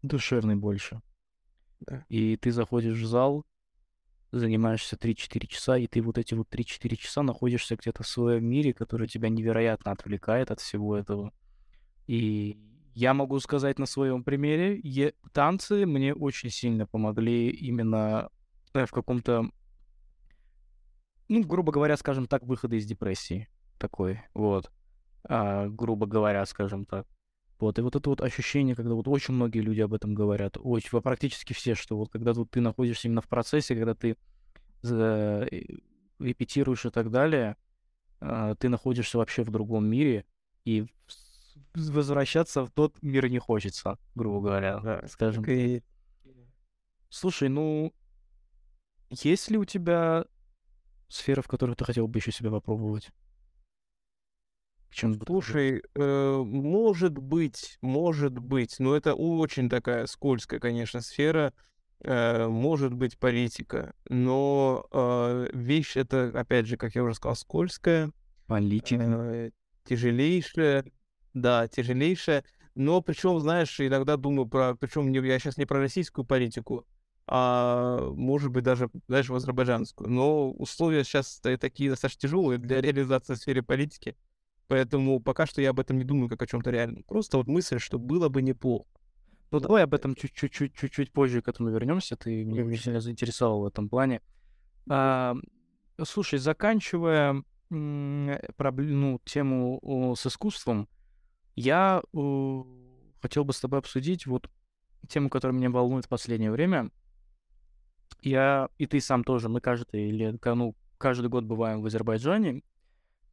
[0.02, 1.02] душевный больше.
[1.82, 2.06] Да.
[2.10, 3.46] И ты заходишь в зал,
[4.32, 8.74] занимаешься 3-4 часа, и ты вот эти вот 3-4 часа находишься где-то в своем мире,
[8.74, 11.34] который тебя невероятно отвлекает от всего этого.
[12.08, 12.58] И
[12.94, 18.30] я могу сказать на своем примере, е- танцы мне очень сильно помогли именно
[18.74, 19.50] э, в каком-то,
[21.32, 24.72] ну, грубо говоря, скажем так, выхода из депрессии такой, вот,
[25.24, 27.08] А, грубо говоря, скажем так.
[27.60, 31.00] Вот, и вот это вот ощущение, когда вот очень многие люди об этом говорят, очень,
[31.02, 34.18] практически все, что вот когда вот ты находишься именно в процессе, когда ты
[34.82, 35.62] за- э,
[36.20, 37.56] репетируешь и так далее,
[38.20, 40.26] а, ты находишься вообще в другом мире,
[40.66, 40.88] и
[41.76, 45.44] возвращаться в тот мир не хочется, грубо говоря, Да, скажем.
[45.44, 45.84] так и-
[47.10, 47.94] Слушай, ну,
[49.10, 50.26] есть ли у тебя
[51.14, 53.12] сфера, в которой ты хотел бы еще себя попробовать?
[54.92, 61.54] Чем Слушай, э, может быть, может быть, но это очень такая скользкая, конечно, сфера.
[62.04, 63.94] э, может быть, политика.
[64.10, 68.12] Но э, вещь это, опять же, как я уже сказал, скользкая,
[68.48, 69.04] политика?
[69.04, 69.52] э,
[69.86, 70.86] тяжелейшая.
[71.34, 72.44] Да, тяжелейшая.
[72.76, 74.76] Но причем, знаешь, иногда думаю про...
[74.76, 76.86] Причем я сейчас не про российскую политику,
[77.34, 80.10] а может быть даже, знаешь, в азербайджанскую.
[80.10, 84.18] Но условия сейчас такие достаточно тяжелые для реализации в сфере политики.
[84.68, 87.04] Поэтому пока что я об этом не думаю как о чем-то реальном.
[87.04, 88.86] Просто вот мысль, что было бы неплохо.
[89.50, 92.18] Ну, давай об этом чуть-чуть чуть- чуть-чуть позже к этому вернемся.
[92.18, 94.22] Ты меня очень сильно заинтересовал в этом плане.
[94.90, 95.36] А,
[96.04, 100.90] слушай, заканчивая ну, тему с искусством,
[101.56, 102.64] Я э,
[103.22, 104.50] хотел бы с тобой обсудить вот
[105.08, 106.92] тему, которая меня волнует в последнее время.
[108.22, 112.64] Я и ты сам тоже, мы каждый или ну, каждый год бываем в Азербайджане.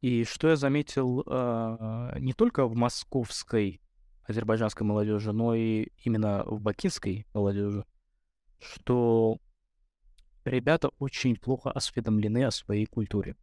[0.01, 3.81] И что я заметил э, не только в московской
[4.25, 7.85] азербайджанской молодежи, но и именно в бакинской молодежи,
[8.61, 9.39] что
[10.45, 13.37] ребята очень плохо осведомлены о своей культуре.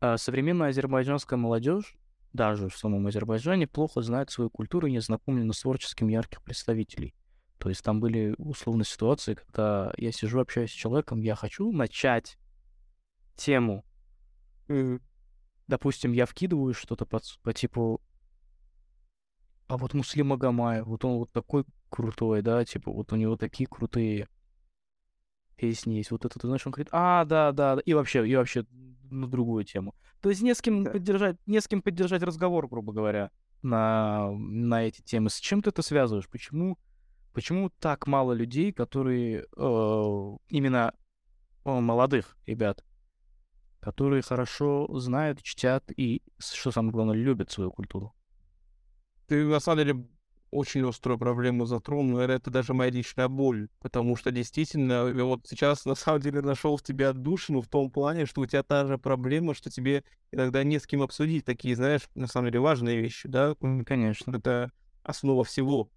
[0.00, 1.96] А современная азербайджанская молодежь,
[2.32, 7.14] даже в самом Азербайджане, плохо знает свою культуру и не знакомлена с творческим ярких представителей.
[7.58, 12.38] То есть там были условно ситуации, когда я сижу, общаюсь с человеком, я хочу начать
[13.34, 13.84] тему.
[14.68, 15.00] Mm.
[15.66, 18.00] Допустим, я вкидываю что-то по, по типу
[19.68, 23.66] а вот Муслим Магомаев, вот он вот такой крутой, да, типа вот у него такие
[23.66, 24.28] крутые
[25.56, 26.10] песни есть.
[26.10, 28.64] Вот это, ты знаешь, он говорит, а, да, да, да, и вообще, и вообще
[29.10, 29.94] на другую тему.
[30.22, 33.30] То есть не с кем поддержать, не с кем поддержать разговор, грубо говоря,
[33.62, 35.28] на, на эти темы.
[35.28, 36.28] С чем ты это связываешь?
[36.28, 36.78] Почему,
[37.32, 40.94] почему так мало людей, которые э, именно
[41.64, 42.84] э, молодых ребят,
[43.80, 48.14] которые хорошо знают, чтят и, что самое главное, любят свою культуру?
[49.26, 50.08] Ты, на самом деле,
[50.50, 55.94] очень острую проблему затронул, это даже моя личная боль, потому что действительно, вот сейчас на
[55.94, 59.54] самом деле нашел в тебе отдушину в том плане, что у тебя та же проблема,
[59.54, 63.54] что тебе иногда не с кем обсудить такие, знаешь, на самом деле важные вещи, да?
[63.86, 64.36] Конечно.
[64.36, 64.72] Это
[65.02, 65.90] основа всего.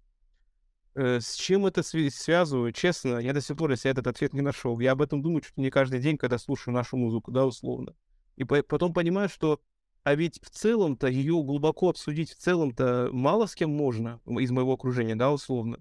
[0.94, 2.72] Э, с чем это связываю?
[2.72, 4.78] Честно, я до сих пор если этот ответ не нашел.
[4.80, 7.94] Я об этом думаю чуть не каждый день, когда слушаю нашу музыку, да, условно.
[8.36, 9.60] И потом понимаю, что
[10.04, 14.72] а ведь в целом-то ее глубоко обсудить в целом-то мало с кем можно из моего
[14.72, 15.78] окружения, да, условно.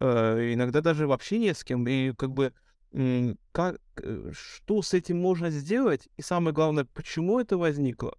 [0.00, 1.86] Э, иногда даже вообще не с кем.
[1.88, 2.52] И как бы
[3.50, 6.08] как, э, что с этим можно сделать?
[6.16, 8.16] И самое главное, почему это возникло?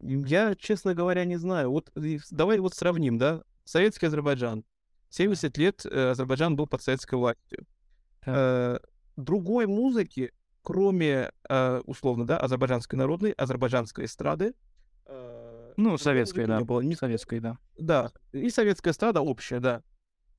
[0.00, 1.70] Я, честно говоря, не знаю.
[1.70, 1.92] Вот
[2.30, 3.44] давай вот сравним, да?
[3.64, 4.64] Советский Азербайджан.
[5.10, 7.66] 70 лет э, Азербайджан был под советской властью.
[8.24, 8.78] Э,
[9.16, 10.32] другой музыки,
[10.62, 14.54] кроме, э, условно, да, азербайджанской народной, азербайджанской эстрады,
[15.76, 16.58] ну, советская, да.
[16.58, 16.80] Не было.
[16.80, 17.56] Не советской, да.
[17.78, 19.82] Да, и советская эстрада общая, да.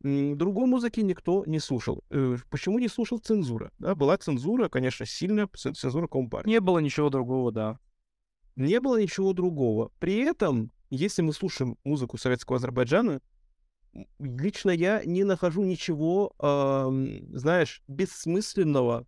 [0.01, 2.03] Другой музыки никто не слушал.
[2.49, 3.71] Почему не слушал цензура?
[3.79, 6.49] Да, была цензура, конечно, сильная цензура Компартии.
[6.49, 7.79] Не было ничего другого, да.
[8.55, 9.91] Не было ничего другого.
[9.99, 13.21] При этом, если мы слушаем музыку советского Азербайджана,
[14.19, 19.05] лично я не нахожу ничего, э, знаешь, бессмысленного,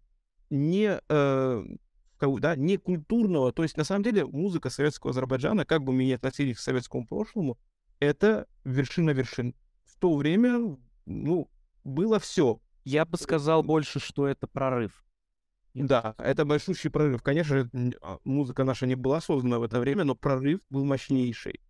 [0.49, 1.63] не э,
[2.19, 3.51] да, не культурного.
[3.51, 7.05] То есть, на самом деле, музыка советского Азербайджана, как бы мы ни относились к советскому
[7.05, 7.57] прошлому,
[7.99, 9.55] это вершина вершин.
[9.86, 11.49] В то время, ну,
[11.84, 12.59] было все.
[12.84, 15.03] Я бы сказал больше, что это прорыв.
[15.73, 17.23] Да, это большущий прорыв.
[17.23, 17.69] Конечно,
[18.01, 21.61] а, музыка наша не была создана в это время, но прорыв был мощнейший.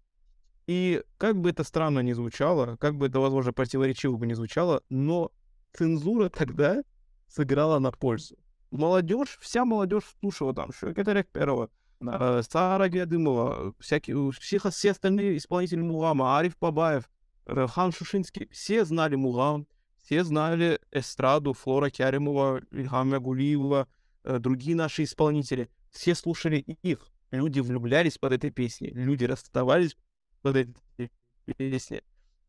[0.68, 4.82] И как бы это странно ни звучало, как бы это, возможно, противоречиво бы не звучало,
[4.90, 5.32] но
[5.74, 6.84] цензура тогда
[7.28, 8.38] сыграла на пользу
[8.74, 12.40] молодежь, вся молодежь слушала там Шевкет Первого, да.
[12.40, 17.10] э, Сара Гедымова, всякие, всех, все остальные исполнители Мулама, Ариф Бабаев,
[17.46, 19.68] э, Хан Шушинский, все знали Мулам,
[20.04, 23.88] все знали эстраду, Флора Кяримова, Ильхама Гулиева,
[24.24, 25.70] э, другие наши исполнители.
[25.92, 27.08] Все слушали их.
[27.32, 29.96] Люди влюблялись под этой песней, люди расставались
[30.44, 31.12] под этой
[31.58, 32.04] песней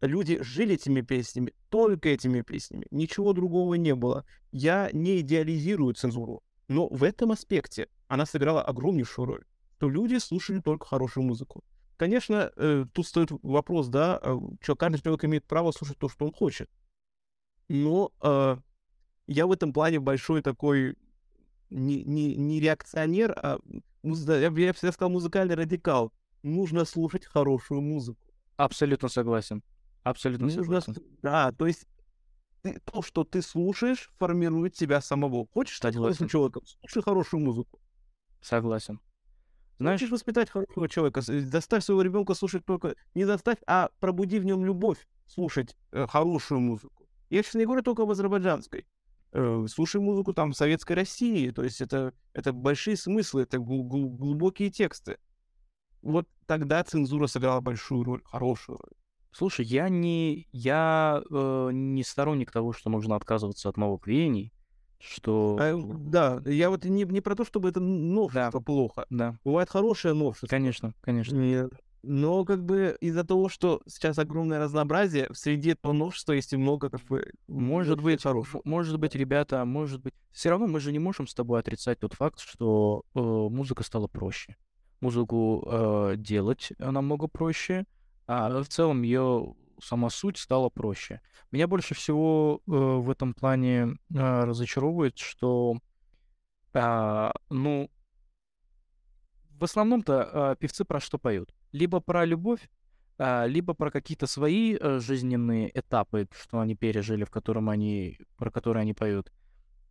[0.07, 4.25] люди жили этими песнями, только этими песнями, ничего другого не было.
[4.53, 9.45] Я не идеализирую цензуру, но в этом аспекте она сыграла огромнейшую роль,
[9.77, 11.65] что люди слушали только хорошую музыку.
[11.97, 16.27] Конечно, э, тут стоит вопрос, да, э, что каждый человек имеет право слушать то, что
[16.27, 16.69] он хочет.
[17.69, 18.57] Но э,
[19.27, 20.97] я в этом плане большой такой
[21.71, 23.59] не, не, не реакционер, а
[24.03, 26.13] я, я всегда сказал музыкальный радикал.
[26.45, 28.21] Нужно слушать хорошую музыку.
[28.57, 29.63] Абсолютно согласен.
[30.03, 30.83] Абсолютно Нужно,
[31.23, 31.87] да, то есть
[32.61, 35.47] ты, то, что ты слушаешь, формирует тебя самого.
[35.47, 36.63] Хочешь стать хорошим человеком?
[36.67, 37.81] Слушай хорошую музыку.
[38.43, 39.01] Согласен.
[39.79, 42.95] Знаешь, Хочешь воспитать хорошего человека, заставь своего ребенка слушать только...
[43.15, 47.09] Не заставь, а пробуди в нем любовь слушать э, хорошую музыку.
[47.31, 48.87] Я сейчас не говорю только об азербайджанской.
[49.33, 51.51] Э, слушай музыку там советской России.
[51.51, 55.17] То есть это, это большие смыслы, это гл- гл- глубокие тексты.
[56.03, 58.93] Вот тогда цензура сыграла большую роль, хорошую роль.
[59.33, 64.53] Слушай, я не, я э, не сторонник того, что нужно отказываться от новых веяний,
[65.01, 65.59] что...
[65.61, 68.65] А, да, я вот не, не про то, чтобы это новшество да.
[68.65, 69.07] плохо.
[69.11, 69.37] Да.
[69.45, 70.47] Бывает хорошее новшество.
[70.47, 71.37] Конечно, конечно.
[71.37, 71.73] Нет.
[72.07, 76.57] Но как бы из-за того, что сейчас огромное разнообразие, в среде этого новшества есть и
[76.57, 77.33] много как бы...
[77.49, 78.61] Может быть, хорошего.
[78.65, 80.15] Может быть, ребята, может быть...
[80.31, 84.07] Все равно мы же не можем с тобой отрицать тот факт, что э, музыка стала
[84.07, 84.57] проще.
[85.05, 87.85] Музыку э, делать намного проще,
[88.27, 91.21] а в целом ее сама суть стала проще.
[91.51, 95.77] Меня больше всего э, в этом плане э, разочаровывает, что,
[96.73, 97.91] э, ну,
[99.51, 101.55] в основном-то э, певцы про что поют?
[101.73, 102.71] Либо про любовь,
[103.19, 108.51] э, либо про какие-то свои э, жизненные этапы, что они пережили, в котором они, про
[108.51, 109.31] которые они поют.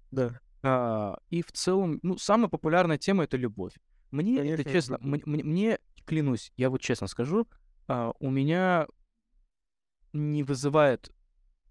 [0.10, 0.40] Да.
[0.64, 3.74] А, и в целом, ну, самая популярная тема это любовь.
[4.14, 5.24] Мне, это Конечно, честно, любовь.
[5.26, 7.48] мне, мне, клянусь, я вот честно скажу,
[7.88, 8.86] а, у меня
[10.14, 11.12] не вызывает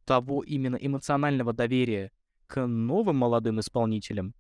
[0.05, 2.11] того именно эмоционального доверия
[2.49, 4.35] к новым молодым исполнителям,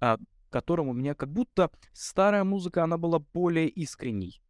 [0.00, 0.18] а,
[0.50, 4.40] которым у меня как будто старая музыка, она была более искренней.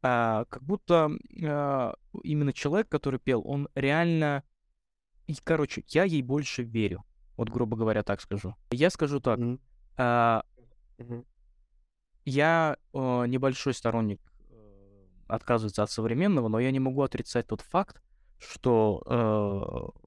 [0.00, 1.10] А, как будто
[1.42, 4.44] а, именно человек, который пел, он реально...
[5.26, 7.04] И, короче, я ей больше верю.
[7.36, 8.54] Вот, грубо говоря, так скажу.
[8.70, 9.40] Я скажу так.
[9.40, 9.60] Мгм.
[9.96, 10.44] а,
[10.98, 11.24] Мгм.
[12.30, 14.20] Я э, небольшой сторонник
[14.50, 18.02] э, отказываться от современного, но я не могу отрицать тот факт,
[18.38, 20.00] что э,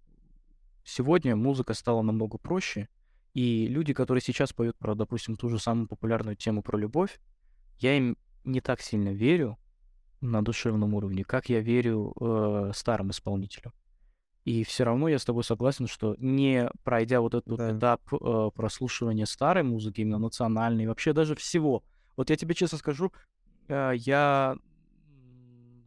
[0.84, 2.88] сегодня музыка стала намного проще,
[3.34, 7.20] и люди, которые сейчас поют про, допустим, ту же самую популярную тему про любовь,
[7.80, 9.58] я им не так сильно верю
[10.22, 13.74] на душевном уровне, как я верю э, старым исполнителям.
[14.46, 17.78] И все равно я с тобой согласен, что не пройдя вот этот Да.
[17.78, 21.84] этап э, прослушивания старой музыки, именно национальной, вообще даже всего.
[22.16, 23.12] Вот я тебе честно скажу,
[23.68, 24.58] э, я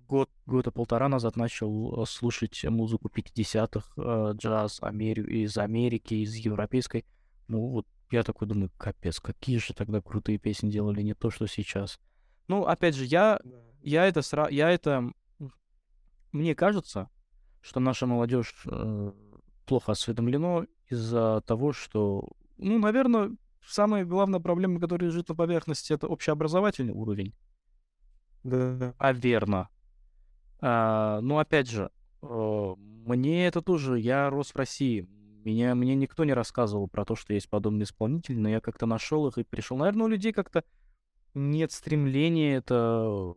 [0.08, 6.34] год, года полтора назад начал э, слушать музыку 50-х, э, джаз Амери- из Америки, из
[6.34, 7.04] европейской.
[7.48, 11.46] Ну вот я такой думаю, капец, какие же тогда крутые песни делали, не то, что
[11.46, 11.98] сейчас.
[12.48, 13.40] Ну, опять же, я,
[13.82, 14.48] я это, сра...
[14.48, 15.10] я это,
[16.32, 17.10] мне кажется,
[17.60, 19.12] что наша молодежь э,
[19.66, 23.32] плохо осведомлена из-за того, что, ну, наверное,
[23.66, 27.34] самая главная проблема, которая лежит на поверхности, это общеобразовательный уровень.
[28.44, 28.94] Да.
[28.98, 29.68] А верно.
[30.60, 31.90] А, ну, опять же,
[32.22, 35.08] э, мне это тоже, я рос в России.
[35.44, 39.28] Меня, мне никто не рассказывал про то, что есть подобные исполнители, но я как-то нашел
[39.28, 39.76] их и пришел.
[39.76, 40.64] Наверное, у людей как-то
[41.34, 43.34] нет стремления это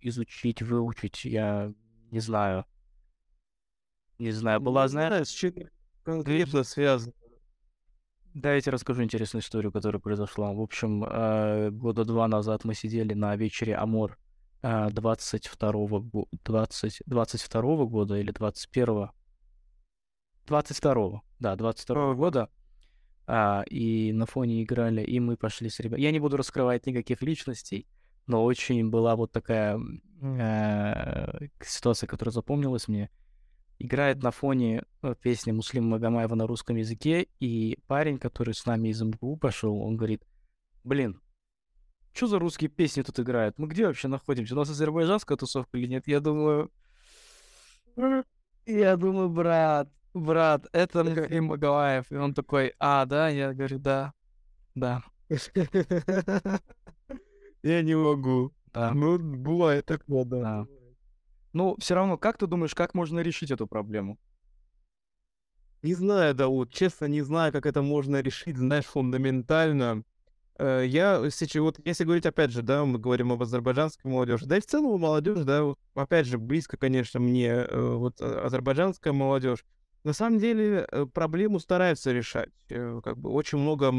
[0.00, 1.24] изучить, выучить.
[1.24, 1.74] Я
[2.10, 2.64] не знаю.
[4.18, 5.52] Не знаю, была, Не знаешь, с чем
[6.02, 7.12] конкретно связано.
[8.34, 10.52] Да, я тебе расскажу интересную историю, которая произошла.
[10.52, 14.18] В общем, э, года два назад мы сидели на вечере Амор
[14.62, 19.10] э, 22 го 20, 22 года или 21
[20.46, 22.14] 22 да, 22 Ага.
[22.14, 22.50] года.
[23.26, 26.02] А, и на фоне играли, и мы пошли с ребятами.
[26.02, 27.86] Я не буду раскрывать никаких личностей,
[28.26, 29.78] но очень была вот такая
[30.22, 33.10] э, ситуация, которая запомнилась мне.
[33.78, 38.88] Играет на фоне э, песня Муслима Магомаева на русском языке, и парень, который с нами
[38.88, 40.22] из МГУ пошел, он говорит,
[40.84, 41.20] блин,
[42.12, 43.58] что за русские песни тут играют?
[43.58, 44.54] Мы где вообще находимся?
[44.54, 46.06] У нас азербайджанская тусовка или нет?
[46.06, 46.70] Я думаю...
[48.66, 52.10] Я думаю, брат, брат, это Муслим Магомаев.
[52.10, 53.28] И он такой, а, да?
[53.28, 54.14] Я говорю, да,
[54.74, 55.02] да,
[57.62, 58.52] Я не могу.
[58.72, 58.92] да.
[58.92, 60.40] Ну, бывает такое, да.
[60.40, 60.66] Да.
[61.54, 64.18] Ну, все равно, как ты думаешь, как можно решить эту проблему?
[65.82, 70.02] Не знаю, да, вот честно не знаю, как это можно решить, знаешь, фундаментально.
[70.58, 74.58] Э, Я сейчас, вот если говорить, опять же, да, мы говорим об азербайджанской молодежи, да
[74.58, 79.64] и в целом молодежь, да, опять же, близко, конечно, мне э, вот а- азербайджанская молодежь.
[80.04, 82.50] На самом деле э, проблему стараются решать.
[82.70, 83.92] Э, Как бы очень много...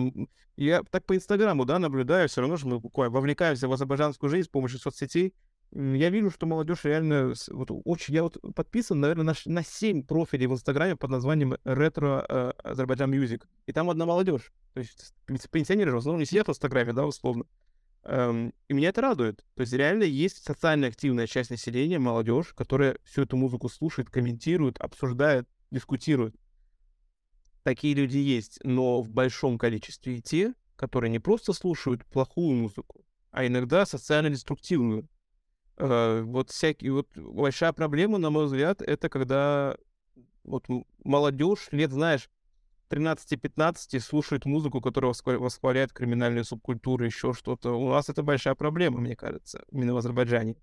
[0.57, 4.47] Я так по Инстаграму, да, наблюдаю, все равно же мы буквально вовлекаемся в азербайджанскую жизнь
[4.47, 5.33] с помощью соцсетей.
[5.71, 8.13] Я вижу, что молодежь реально вот, очень...
[8.13, 13.11] Я вот подписан, наверное, на, на 7 профилей в Инстаграме под названием ретро э, Азербайджан
[13.11, 13.47] Music.
[13.65, 14.53] И там одна молодежь.
[14.73, 17.45] То есть пен- пенсионеры в основном не сидят в Инстаграме, да, условно.
[18.03, 19.43] Эм, и меня это радует.
[19.55, 24.77] То есть реально есть социально активная часть населения, молодежь, которая всю эту музыку слушает, комментирует,
[24.77, 26.35] обсуждает, дискутирует.
[27.63, 33.03] Такие люди есть, но в большом количестве и те, которые не просто слушают плохую музыку,
[33.31, 35.07] а иногда социально деструктивную.
[35.77, 39.75] Э, вот всякие, вот большая проблема, на мой взгляд, это когда
[40.43, 40.67] вот
[41.03, 42.29] молодежь лет, знаешь,
[42.89, 47.73] 13-15 слушает музыку, которая восхва- восхваляет криминальные субкультуры, еще что-то.
[47.73, 50.55] У нас это большая проблема, мне кажется, именно в Азербайджане.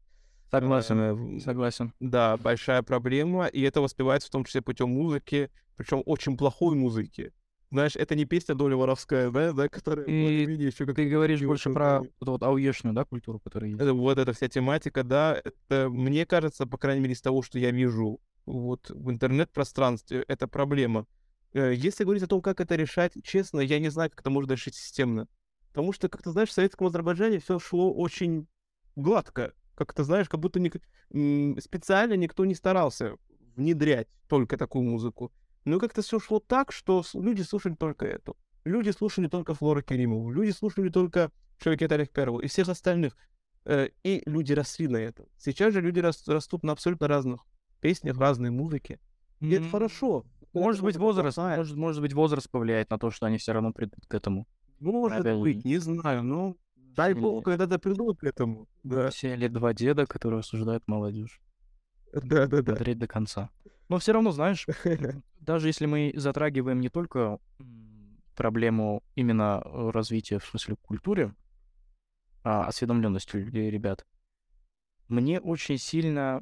[0.50, 1.92] Согласен, Э, согласен.
[1.98, 7.32] Да, большая проблема, и это воспевается в том числе путем музыки, причем очень плохой музыки.
[7.72, 11.72] Знаешь, это не песня доля воровская, да, да, которая И еще как Ты говоришь больше
[11.72, 13.80] про вот, вот ауешную, да, культуру, которая есть?
[13.80, 17.58] Это вот эта вся тематика, да, это, мне кажется, по крайней мере, из того, что
[17.58, 21.06] я вижу вот в интернет-пространстве, это проблема.
[21.54, 24.52] Э, Если говорить о том, как это решать, честно, я не знаю, как это можно
[24.52, 25.26] решить системно.
[25.68, 28.48] Потому что, как ты знаешь, в советском Азербайджане все шло очень
[28.96, 29.54] гладко.
[29.76, 30.82] Как-то, знаешь, как будто ник-
[31.62, 33.16] специально никто не старался
[33.56, 35.32] внедрять только такую музыку.
[35.64, 38.36] Ну, как-то все шло так, что люди слушали только эту.
[38.64, 43.16] Люди слушали только Флора Керимову, люди слушали только Шевкета Алихперову и всех остальных.
[43.64, 45.26] Э, И люди росли на этом.
[45.38, 47.40] Сейчас же люди рас- растут на абсолютно разных
[47.80, 48.98] песнях, разной музыке.
[49.40, 50.24] И это М, хорошо.
[50.52, 53.72] Может быть, Музыка возраст, может, может быть, возраст повлияет на то, что они все равно
[53.72, 54.46] придут к этому.
[54.80, 58.66] Может же, быть, не знаю, но дай Или- бог, когда-то придут к этому.
[58.82, 61.40] Да, Все лет два деда, которые осуждают молодежь.
[62.12, 62.74] да, да, да.
[62.74, 63.50] Смотреть до конца.
[63.88, 64.66] Но все равно, знаешь,
[65.40, 67.38] даже если мы затрагиваем не только
[68.34, 71.34] проблему именно э, развития, в смысле, культуры,
[72.44, 74.04] а осведомленности людей, ребят,
[75.08, 76.40] мне очень сильно...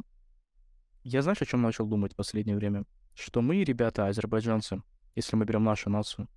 [1.03, 2.85] Я знаешь, о чем начал думать в последнее время?
[3.15, 4.83] Что мы, ребята, азербайджанцы,
[5.15, 6.29] если мы берем нашу нацию,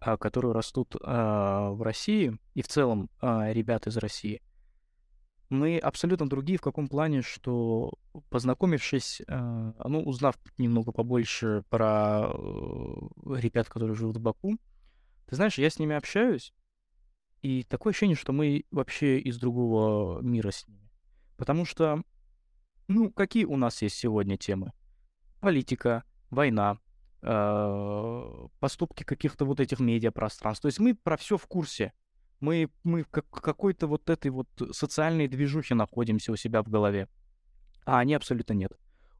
[0.00, 4.42] а, которые растут а, в России, и в целом а, ребят из России,
[5.52, 7.92] мы абсолютно другие в каком плане, что
[8.30, 14.56] познакомившись, а, ну, узнав немного побольше про э, ребят, которые живут в Баку,
[15.26, 16.52] ты знаешь, я с ними общаюсь,
[17.42, 20.90] и такое ощущение, что мы вообще из другого мира с ними.
[21.36, 22.02] Потому что,
[22.88, 24.72] ну, какие у нас есть сегодня темы?
[25.40, 26.78] Политика, война,
[27.20, 30.62] э, поступки каких-то вот этих медиапространств.
[30.62, 31.92] То есть мы про все в курсе.
[32.42, 37.06] Мы, мы в как- какой-то вот этой вот социальной движухе находимся у себя в голове.
[37.86, 38.72] А они абсолютно нет.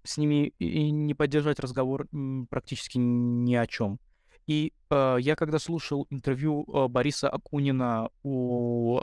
[0.03, 2.09] С ними и не поддержать разговор
[2.51, 4.01] практически ни о чем.
[4.49, 9.03] И э, я когда слушал интервью э, Бориса Акунина у,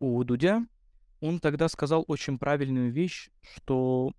[0.00, 0.66] у Дудя,
[1.20, 4.10] он тогда сказал очень правильную вещь, что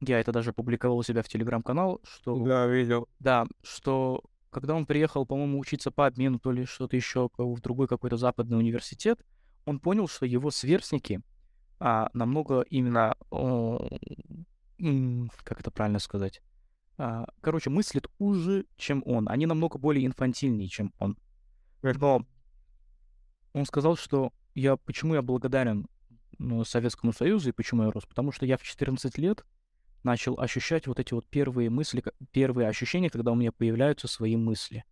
[0.00, 3.08] я это даже публиковал у себя в телеграм-канал, что Да, видел.
[3.20, 7.88] да, что когда он приехал, по-моему, учиться по обмену, то ли что-то еще в другой
[7.88, 9.24] какой-то западный университет,
[9.64, 11.20] он понял, что его сверстники
[11.80, 13.88] а, намного именно, о,
[15.42, 16.42] как это правильно сказать,
[16.98, 19.28] а, короче, мыслят уже, чем он.
[19.28, 21.16] Они намного более инфантильнее, чем он.
[21.82, 22.26] Но
[23.54, 25.86] он сказал, что я почему я благодарен
[26.38, 29.44] ну, Советскому Союзу и почему я рос, потому что я в 14 лет
[30.04, 34.84] начал ощущать вот эти вот первые мысли, первые ощущения, когда у меня появляются свои мысли.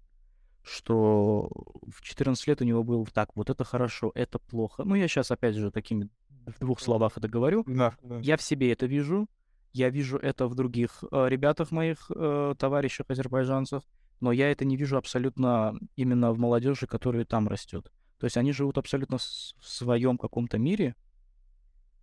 [0.63, 1.51] Что
[1.89, 4.85] в 14 лет у него был так, вот это хорошо, это плохо.
[4.85, 6.09] Ну, я сейчас опять же такими
[6.47, 7.65] в двух словах это говорю.
[7.67, 8.19] Да, да.
[8.19, 9.29] Я в себе это вижу,
[9.73, 13.83] я вижу это в других э, ребятах моих, э, товарищах азербайджанцев,
[14.21, 17.91] но я это не вижу абсолютно именно в молодежи, которая там растет.
[18.19, 19.23] То есть они живут абсолютно в
[19.63, 20.95] своем каком-то мире,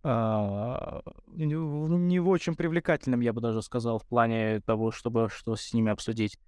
[0.02, 5.90] а, не очень привлекательном, я бы даже сказал, в плане того, чтобы что с ними
[5.90, 6.38] обсудить.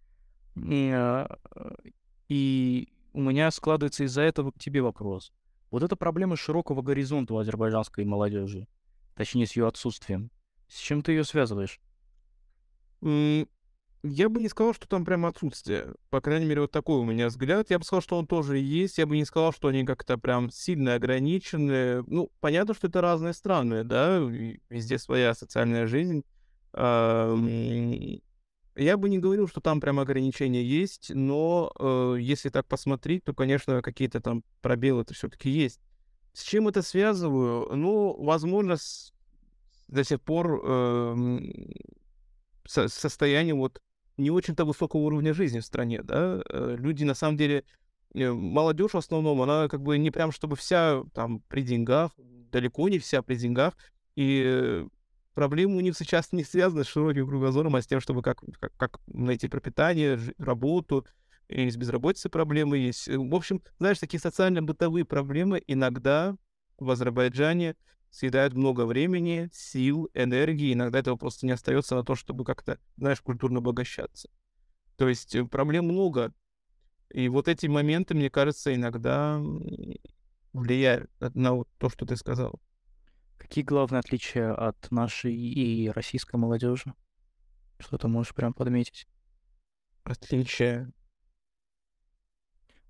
[0.57, 1.36] И, а,
[2.28, 5.32] и у меня складывается из-за этого к тебе вопрос.
[5.70, 8.66] Вот эта проблема широкого горизонта у азербайджанской молодежи,
[9.14, 10.30] точнее, с ее отсутствием.
[10.68, 11.80] С чем ты ее связываешь?
[14.03, 15.94] Я бы не сказал, что там прям отсутствие.
[16.09, 17.68] По крайней мере, вот такой у меня взгляд.
[17.70, 18.96] Я бы сказал, что он тоже есть.
[18.96, 22.03] Я бы не сказал, что они как-то прям сильно ограничены.
[22.07, 26.24] Ну, понятно, что это разные страны, да, везде своя социальная жизнь.
[26.72, 27.34] А,
[28.76, 33.34] Я бы не говорил, что там прям ограничения есть, но э, если так посмотреть, то,
[33.34, 35.80] конечно, какие-то там пробелы-то все-таки есть.
[36.32, 37.76] С чем это связываю?
[37.76, 39.12] Ну, возможно, с-
[39.88, 40.62] до сих пор
[42.66, 43.80] со- состояние вот
[44.20, 47.64] не очень-то высокого уровня жизни в стране, да, Э, люди на самом деле,
[48.14, 52.12] э, молодежь в основном, она как бы не прям чтобы вся там при деньгах,
[52.52, 53.74] далеко не вся при деньгах,
[54.16, 54.86] и
[55.34, 58.72] проблемы у них сейчас не связаны с широким кругозором, а с тем, чтобы как, как,
[58.76, 61.06] как найти пропитание, работу,
[61.48, 63.08] и с проблемы есть.
[63.08, 66.36] Э, В общем, знаешь, такие социально-бытовые проблемы иногда
[66.78, 67.76] в Азербайджане
[68.11, 73.20] съедают много времени, сил, энергии, иногда этого просто не остается на то, чтобы как-то, знаешь,
[73.20, 74.28] культурно обогащаться.
[74.96, 76.32] То есть э, проблем много.
[77.11, 79.40] И вот эти моменты, мне кажется, иногда
[80.52, 82.61] влияют на то, что ты сказал.
[83.38, 86.92] Какие главные отличия от нашей и российской молодежи?
[87.78, 89.08] Что ты можешь прям подметить?
[90.04, 90.92] Отличие.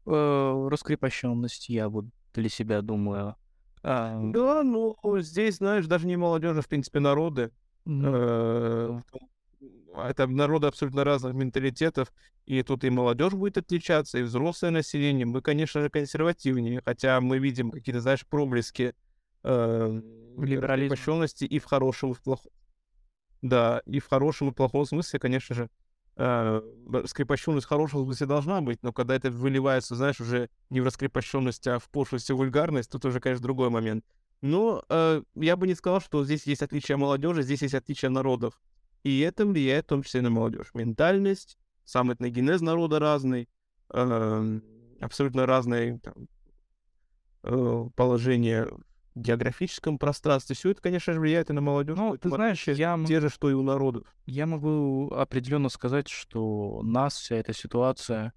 [0.07, 3.37] Э, раскрепощенность, я вот для себя думаю.
[3.83, 7.51] А, Да, ну, здесь, знаешь, даже не молодежь, а, в принципе, народы.
[7.87, 9.01] Э,
[9.97, 12.13] Это народы абсолютно разных менталитетов,
[12.47, 15.27] и тут и молодежь будет отличаться, и взрослое население.
[15.27, 18.95] Мы, конечно же, консервативнее, хотя мы видим какие-то, знаешь, проблески
[19.43, 20.01] э,
[20.39, 20.97] Либерализма.
[21.47, 22.53] и в хорошем, и в плохом.
[23.43, 25.71] Да, и в хорошем, и плохом смысле, конечно же,
[26.21, 26.63] э,
[26.93, 31.67] раскрепощенность в хорошем смысле должна быть, но когда это выливается, знаешь, уже не в раскрепощенность,
[31.67, 34.05] а в пошлость и вульгарность, тут уже, конечно, другой момент.
[34.43, 38.61] Но э, я бы не сказал, что здесь есть отличие молодежи, здесь есть отличие народов.
[39.03, 40.69] И это влияет в том числе на молодежь.
[40.75, 43.49] Ментальность, сам этногенез народа разный,
[43.89, 44.61] э,
[45.01, 46.29] абсолютно разное там,
[47.45, 50.55] э, положение в географическом пространстве.
[50.55, 51.97] Все это, конечно же, влияет и на молодежь.
[51.97, 52.99] Ну, ты знаешь, я...
[53.07, 54.15] Те же, что и у народов.
[54.27, 58.33] Я могу определенно сказать, что нас вся эта ситуация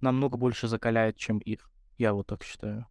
[0.00, 1.70] намного больше закаляет, чем их.
[1.98, 2.86] Я вот так считаю.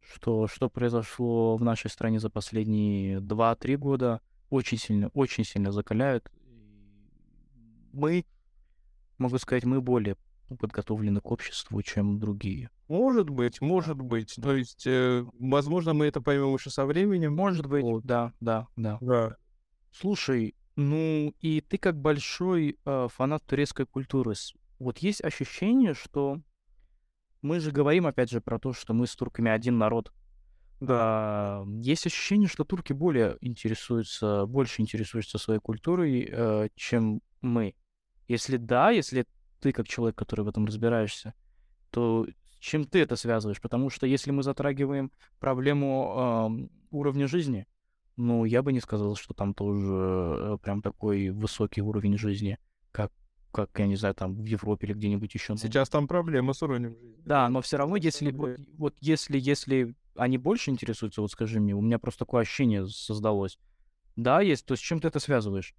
[0.00, 6.30] Что, что произошло в нашей стране за последние 2-3 года, очень сильно, очень сильно закаляют.
[7.92, 8.24] Мы,
[9.18, 10.16] могу сказать, мы более
[10.56, 12.70] подготовлены к обществу, чем другие.
[12.88, 14.34] Может быть, может быть.
[14.40, 17.34] То есть, э, возможно, мы это поймем еще со временем.
[17.34, 18.04] Может быть, вот.
[18.04, 18.98] да, да, да.
[19.00, 19.36] Да.
[19.92, 24.34] Слушай, ну и ты как большой э, фанат турецкой культуры,
[24.78, 26.40] вот есть ощущение, что
[27.42, 30.12] мы же говорим опять же про то, что мы с турками один народ.
[30.80, 31.64] Да.
[31.82, 37.74] Есть ощущение, что турки более интересуются, больше интересуются своей культурой, э, чем мы.
[38.28, 39.26] Если да, если
[39.60, 41.34] ты как человек, который в этом разбираешься,
[41.90, 42.26] то
[42.58, 43.60] чем ты это связываешь?
[43.60, 47.66] Потому что если мы затрагиваем проблему э, уровня жизни,
[48.16, 52.58] ну, я бы не сказал, что там тоже э, прям такой высокий уровень жизни,
[52.92, 53.10] как,
[53.50, 55.56] как, я не знаю, там в Европе или где-нибудь еще.
[55.56, 57.22] Сейчас там проблемы с уровнем жизни.
[57.24, 61.74] Да, но все равно, если вот, вот если, если они больше интересуются, вот скажи мне,
[61.74, 63.58] у меня просто такое ощущение создалось.
[64.16, 65.74] Да, есть, то с чем ты это связываешь?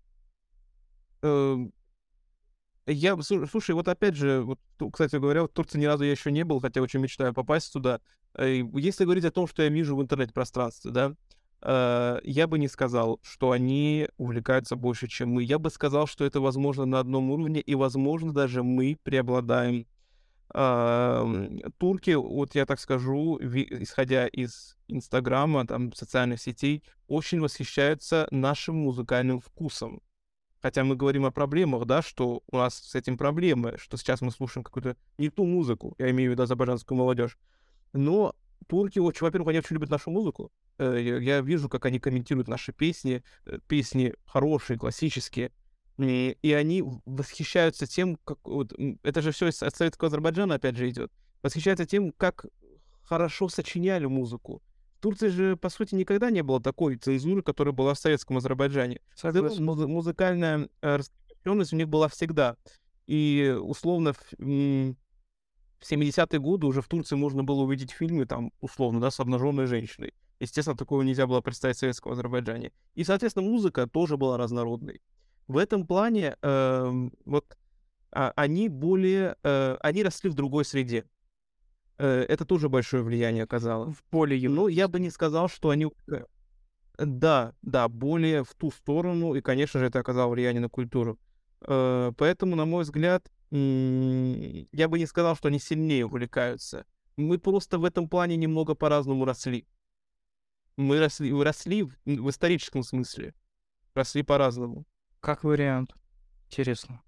[2.87, 4.59] Я, слушай, вот опять же, вот,
[4.91, 7.99] кстати говоря, в Турции ни разу я еще не был, хотя очень мечтаю попасть туда.
[8.37, 11.15] Если говорить о том, что я вижу в интернет-пространстве, да,
[11.61, 15.43] э, я бы не сказал, что они увлекаются больше, чем мы.
[15.43, 19.85] Я бы сказал, что это возможно на одном уровне, и, возможно, даже мы преобладаем
[21.77, 29.39] турки, вот я так скажу, исходя из Инстаграма, там, социальных сетей, очень восхищаются нашим музыкальным
[29.39, 30.01] вкусом.
[30.61, 34.31] Хотя мы говорим о проблемах, да, что у нас с этим проблемы, что сейчас мы
[34.31, 37.37] слушаем какую-то не ту музыку, я имею в виду азербайджанскую молодежь.
[37.93, 38.35] Но
[38.67, 40.51] турки, очень, во-первых, они очень любят нашу музыку.
[40.77, 45.51] Э, я вижу, как они комментируют наши песни, э, песни хорошие, классические.
[45.97, 48.39] И, они восхищаются тем, как...
[48.43, 51.11] Вот, это же все от советского Азербайджана, опять же, идет.
[51.43, 52.45] Восхищаются тем, как
[53.03, 54.61] хорошо сочиняли музыку.
[55.01, 59.01] Турции же, по сути, никогда не было такой цензуры, которая была в советском Азербайджане.
[59.15, 59.65] Согласен.
[59.65, 62.55] Муз- музыкальная э, раскрепощенность у них была всегда.
[63.07, 64.95] И, условно, в, в
[65.81, 70.13] 70-е годы уже в Турции можно было увидеть фильмы, там, условно, да, с обнаженной женщиной.
[70.39, 72.71] Естественно, такого нельзя было представить в советском Азербайджане.
[72.95, 75.01] И, соответственно, музыка тоже была разнородной.
[75.47, 77.57] В этом плане э, вот
[78.11, 81.05] а, они более, э, они росли в другой среде.
[82.01, 83.93] Э, это тоже большое влияние оказало.
[83.93, 85.87] В поле Но я бы не сказал, что они...
[86.11, 86.25] Э,
[86.97, 91.19] да, да, более в ту сторону, и, конечно же, это оказало влияние на культуру.
[91.61, 96.85] Э, поэтому, на мой взгляд, я бы не сказал, что они сильнее увлекаются.
[97.17, 99.67] Мы просто в этом плане немного по-разному росли.
[100.77, 103.35] Мы росли, росли в, историческом смысле.
[103.93, 104.85] Росли по-разному.
[105.19, 105.93] Как вариант.
[106.47, 107.03] Интересно.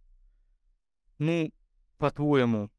[1.17, 1.51] Ну,
[1.97, 2.69] по-твоему,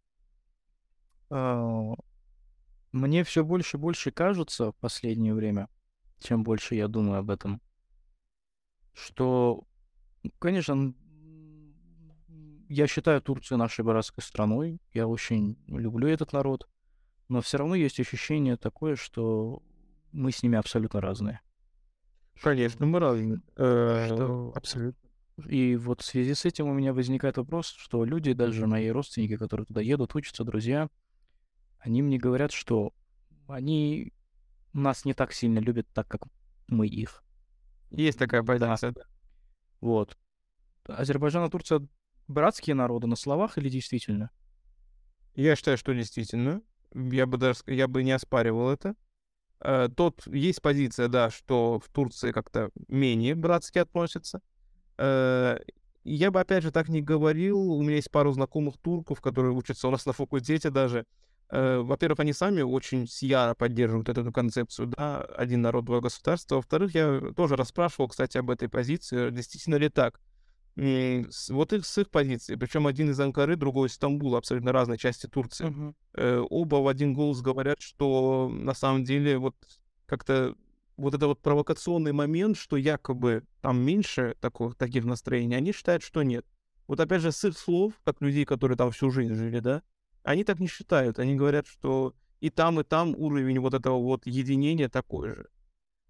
[1.31, 5.69] мне все больше и больше кажется в последнее время,
[6.21, 7.61] чем больше я думаю об этом,
[8.93, 9.65] что,
[10.39, 10.95] конечно,
[12.69, 16.69] я считаю Турцию нашей братской страной, я очень люблю этот народ,
[17.29, 19.63] но все равно есть ощущение такое, что
[20.13, 21.41] мы с ними абсолютно разные.
[22.41, 23.41] Конечно, мы разные.
[23.57, 24.53] Э, что...
[24.55, 25.09] Абсолютно.
[25.49, 29.37] И вот в связи с этим у меня возникает вопрос, что люди, даже мои родственники,
[29.37, 30.89] которые туда едут, учатся, друзья,
[31.85, 32.95] они мне говорят, что
[33.47, 34.13] они
[34.73, 36.23] нас не так сильно любят, так как
[36.67, 37.23] мы их.
[37.91, 39.03] Есть такая позиция, да.
[39.81, 40.17] Вот.
[40.87, 41.87] Азербайджан и Турция
[42.27, 44.31] братские народы на словах или действительно?
[45.35, 46.63] Я считаю, что действительно.
[46.95, 48.95] Я бы даже я бы не оспаривал это.
[49.61, 54.41] Э, тот есть позиция, да, что в Турции как-то менее братски относятся.
[54.97, 55.59] Э,
[56.03, 57.59] я бы, опять же, так не говорил.
[57.73, 61.05] У меня есть пару знакомых турков, которые учатся у нас на факультете даже.
[61.51, 66.57] Э, во-первых, они сами очень яро поддерживают эту концепцию, да, один народ, два государства.
[66.57, 70.21] Во-вторых, я тоже расспрашивал, кстати, об этой позиции, действительно ли так.
[70.77, 75.29] Вот их с их позиции, причем один из Анкары, другой из Стамбула, абсолютно разные части
[75.29, 75.95] Турции.
[76.17, 76.47] Uh-huh.
[76.51, 79.55] Оба в один голос говорят, что на самом деле вот
[80.07, 80.57] как-то
[80.97, 86.25] вот это вот провокационный момент, что якобы там меньше таких, таких настроений, они считают, что
[86.25, 86.45] нет.
[86.89, 89.83] Вот опять же, с их слов, как людей, которые там всю жизнь жили, да,
[90.25, 91.19] они так не считают.
[91.19, 95.49] Они говорят, что и там, и там уровень вот этого вот единения такой же.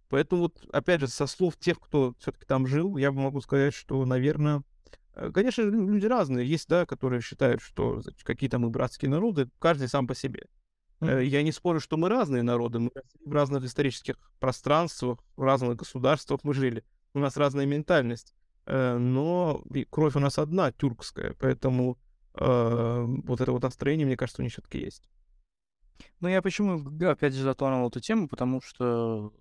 [0.08, 4.04] Поэтому вот, опять же, со слов тех, кто все-таки там жил, я могу сказать, что,
[4.04, 4.62] наверное,
[5.14, 6.48] э, конечно, люди разные.
[6.48, 10.46] Есть, да, которые считают, что какие-то мы братские народы, каждый сам по себе.
[11.00, 11.24] Mm-hmm.
[11.24, 12.90] Я не спорю, что мы разные народы, мы
[13.24, 16.84] в разных исторических пространствах, в разных государствах мы жили.
[17.12, 18.34] У нас разная ментальность.
[18.66, 21.98] Э, но кровь у нас одна, тюркская, поэтому
[22.34, 25.08] э, вот это вот настроение, мне кажется, у них все-таки есть.
[26.20, 29.32] Ну, я почему, опять же, затронул эту тему, потому что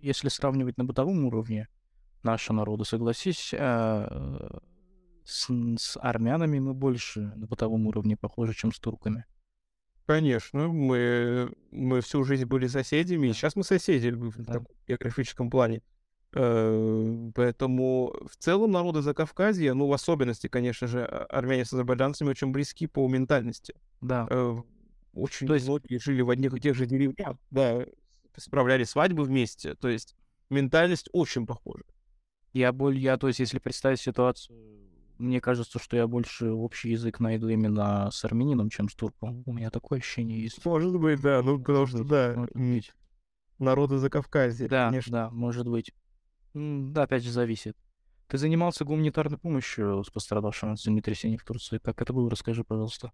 [0.00, 1.68] если сравнивать на бытовом уровне
[2.22, 4.58] нашего народа, согласись, э,
[5.24, 9.24] с, с армянами мы больше на бытовом уровне похожи, чем с турками.
[10.06, 14.54] Конечно, мы, мы всю жизнь были соседями, и сейчас мы соседи в да.
[14.54, 15.82] таком географическом плане.
[16.34, 22.30] Э, поэтому в целом народы Закавказья, ну, в особенности, конечно же, а, армяне с азербайджанцами
[22.30, 23.74] очень близки по ментальности.
[24.00, 24.26] Да.
[24.30, 24.56] Э,
[25.14, 25.66] очень То есть...
[25.66, 27.84] многие жили в одних и тех же деревнях, да,
[28.36, 29.74] справляли свадьбы вместе.
[29.74, 30.16] То есть
[30.48, 31.84] ментальность очень похожа.
[32.54, 34.58] Я боль, я, то есть, если представить ситуацию,
[35.18, 39.42] мне кажется, что я больше общий язык найду именно с армянином, чем с турком.
[39.46, 40.64] У меня такое ощущение есть.
[40.64, 42.46] Может быть, да, ну потому что, да,
[43.58, 45.12] народы Закавказья, да, конечно.
[45.12, 45.92] Да, может быть.
[46.54, 47.76] Да, опять же, зависит.
[48.28, 51.78] Ты занимался гуманитарной помощью с пострадавшим от землетрясения в Турции.
[51.78, 52.30] Как это было?
[52.30, 53.12] Расскажи, пожалуйста.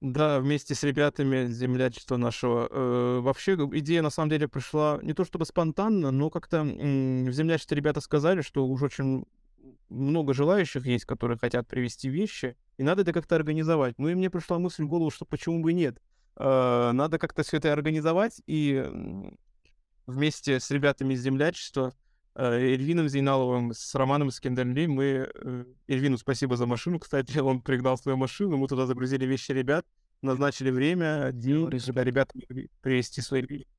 [0.00, 2.68] Да, вместе с ребятами землячества нашего.
[2.70, 7.32] Э, вообще идея на самом деле пришла не то чтобы спонтанно, но как-то м- в
[7.32, 9.24] землячестве ребята сказали, что уже очень
[9.88, 13.98] много желающих есть, которые хотят привезти вещи, и надо это как-то организовать.
[13.98, 15.98] Ну и мне пришла мысль в голову, что почему бы нет.
[16.36, 18.84] Э, надо как-то все это организовать, и
[20.06, 21.94] вместе с ребятами из землячества,
[22.34, 25.30] э, Эльвином Зейналовым, с Романом Скендерли, мы...
[25.34, 29.86] Э, Эльвину спасибо за машину, кстати, он пригнал свою машину, мы туда загрузили вещи ребят,
[30.22, 33.66] назначили время, день, когда ребята могли привезти свои вещи.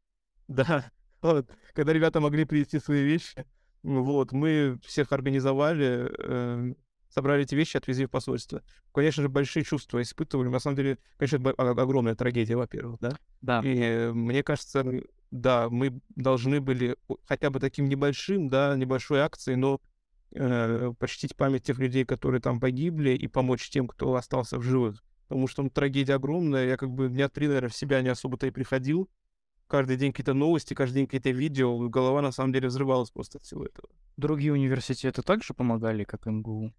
[0.48, 0.92] Да,
[1.24, 3.46] вот, когда ребята могли привезти свои вещи,
[3.82, 6.74] вот, мы всех организовали, э,
[7.16, 8.62] собрали эти вещи, отвезли в посольство.
[8.94, 10.50] Конечно же, большие чувства испытывали.
[10.50, 13.18] На самом деле, конечно, это огромная трагедия, во-первых, да?
[13.42, 13.62] Да.
[13.64, 14.86] И мне кажется,
[15.32, 19.80] да, мы должны были хотя бы таким небольшим, да, небольшой акцией, но
[20.34, 25.02] э, почтить память тех людей, которые там погибли, и помочь тем, кто остался в живых.
[25.30, 26.68] Потому что ну, трагедия огромная.
[26.68, 29.10] Я как бы дня три, наверное, в себя не особо-то и приходил.
[29.68, 31.88] Каждый день какие-то новости, каждый день какие-то видео.
[31.88, 33.88] Голова на самом деле взрывалась просто от всего этого.
[34.18, 36.74] Другие университеты также помогали, как МГУ?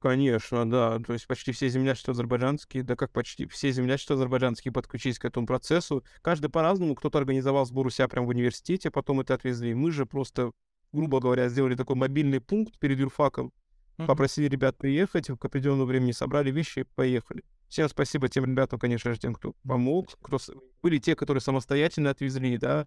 [0.00, 0.98] Конечно, да.
[1.00, 5.46] То есть почти все землячества азербайджанские, да как почти все землячества азербайджанские подключились к этому
[5.46, 6.04] процессу.
[6.22, 6.94] Каждый по-разному.
[6.94, 9.74] Кто-то организовал сбор у себя прямо в университете, потом это отвезли.
[9.74, 10.52] Мы же просто,
[10.92, 13.52] грубо говоря, сделали такой мобильный пункт перед юрфаком.
[13.96, 14.06] Mm-hmm.
[14.06, 17.42] Попросили ребят приехать, к определенному времени собрали вещи и поехали.
[17.68, 20.16] Всем спасибо тем ребятам, конечно же, тем, кто помог.
[20.22, 20.38] Кто...
[20.80, 22.86] Были те, которые самостоятельно отвезли, да.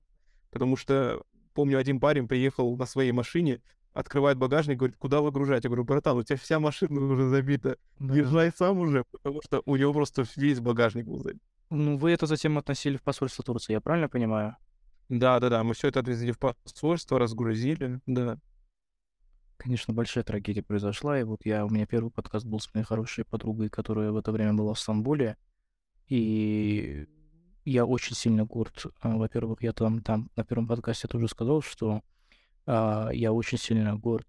[0.49, 3.61] Потому что помню, один парень приехал на своей машине,
[3.93, 5.63] открывает багажник, говорит, куда выгружать?
[5.63, 7.77] Я говорю, братан, у тебя вся машина уже забита.
[7.99, 8.15] Да.
[8.15, 11.41] Езжай сам уже, потому что у него просто весь багажник был забит.
[11.69, 14.57] Ну, вы это затем относили в посольство Турции, я правильно понимаю?
[15.09, 18.37] Да, да, да, мы все это отвезли в посольство, разгрузили, да.
[19.57, 23.25] Конечно, большая трагедия произошла, и вот я, у меня первый подкаст был с моей хорошей
[23.25, 25.37] подругой, которая в это время была в Стамбуле,
[26.07, 27.07] и
[27.63, 28.87] я очень сильно горд.
[29.01, 32.01] А, во-первых, я там, там на первом подкасте тоже сказал, что
[32.67, 34.27] я очень сильно горд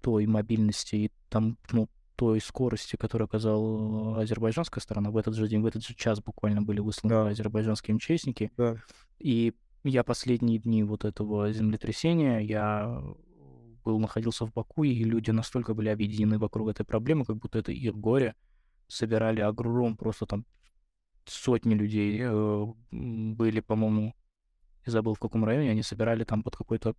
[0.00, 5.10] той мобильности и там, ну, той скорости, которую оказала азербайджанская сторона.
[5.10, 7.28] В этот же день, в этот же час буквально были высланы да.
[7.28, 8.50] азербайджанские МЧСники.
[8.56, 8.76] Да.
[9.18, 9.54] И
[9.84, 13.02] я последние дни вот этого землетрясения, я
[13.84, 17.72] был, находился в Баку, и люди настолько были объединены вокруг этой проблемы, как будто это
[17.72, 18.34] их горе.
[18.86, 20.44] Собирали огром, просто там
[21.24, 24.14] сотни людей э, были, по-моему,
[24.84, 26.94] я забыл в каком районе, они собирали там под какой-то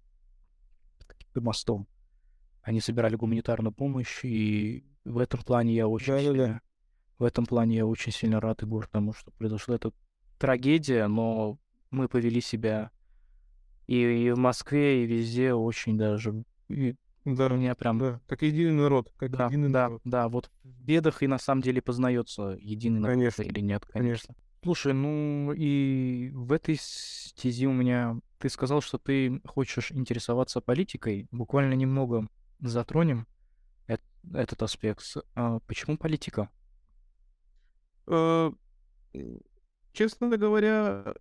[1.40, 1.88] мостом.
[2.62, 6.62] Они собирали гуманитарную помощь, и в этом плане я очень да, сильно, да.
[7.18, 9.92] в этом плане я очень сильно рад и горд тому, что произошла эта
[10.38, 11.58] трагедия, но
[11.90, 12.92] мы повели себя
[13.88, 16.44] и, и в Москве, и везде очень даже.
[16.70, 16.96] И
[17.26, 18.00] да, у меня прям...
[18.00, 19.14] Да, как единый народ.
[19.18, 20.02] Как да, единый да, народ.
[20.06, 24.34] да, вот в бедах и на самом деле познается единый конечно, народ или нет, конечно.
[24.34, 24.36] конечно.
[24.64, 28.18] Слушай, ну и в этой стези у меня...
[28.42, 31.28] Ты сказал, что ты хочешь интересоваться политикой.
[31.32, 32.28] Буквально немного
[32.60, 33.28] затронем
[33.88, 34.02] эт-
[34.34, 35.04] этот аспект.
[35.36, 36.50] А почему политика?
[38.08, 38.52] Э,
[39.94, 41.14] честно говоря,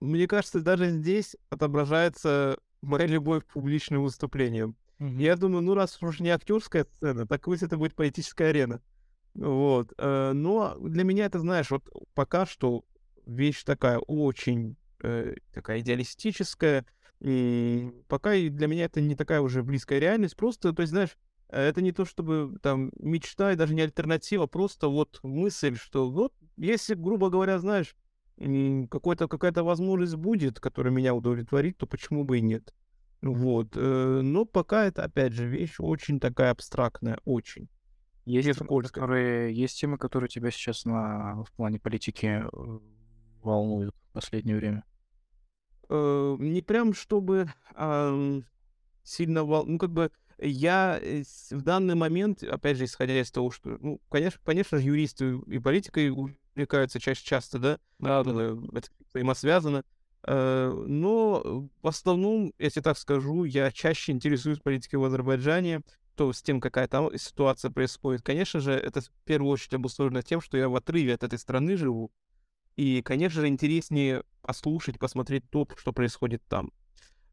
[0.00, 4.74] мне кажется, даже здесь отображается моя любовь к публичным выступлениям.
[4.98, 5.22] Mm-hmm.
[5.22, 8.80] Я думаю, ну раз уж не актерская сцена, так пусть это будет политическая арена.
[9.34, 9.92] Вот.
[9.98, 11.84] Э, но для меня это, знаешь, вот
[12.14, 12.86] пока что
[13.26, 16.86] вещь такая очень э, такая идеалистическая.
[17.20, 20.36] И пока для меня это не такая уже близкая реальность.
[20.36, 21.16] Просто, то есть, знаешь,
[21.48, 26.32] это не то чтобы там мечта и даже не альтернатива, просто вот мысль, что вот
[26.56, 27.94] если, грубо говоря, знаешь,
[28.90, 32.74] какой-то, какая-то возможность будет, которая меня удовлетворит, то почему бы и нет.
[33.20, 33.68] Вот.
[33.76, 37.68] Э, но пока это, опять же, вещь очень такая абстрактная, очень.
[38.24, 42.78] Есть темы, которые, есть темы, которые тебя сейчас на, в плане политики э,
[43.42, 44.84] волнуют в последнее время?
[45.94, 48.40] Э, не прям чтобы э,
[49.02, 49.66] сильно вол...
[49.66, 54.00] Ну, как бы я э, в данный момент, опять же, исходя из того, что, ну,
[54.08, 58.56] конечно, конечно же, юристы и политикой увлекаются чаще часто, да, да, да.
[58.72, 59.84] это взаимосвязано.
[60.26, 65.82] Э, но в основном, если так скажу, я чаще интересуюсь политикой в Азербайджане,
[66.14, 68.22] то с тем, какая там ситуация происходит.
[68.22, 71.76] Конечно же, это в первую очередь обусловлено тем, что я в отрыве от этой страны
[71.76, 72.10] живу.
[72.76, 76.72] И, конечно же, интереснее послушать, посмотреть то, что происходит там.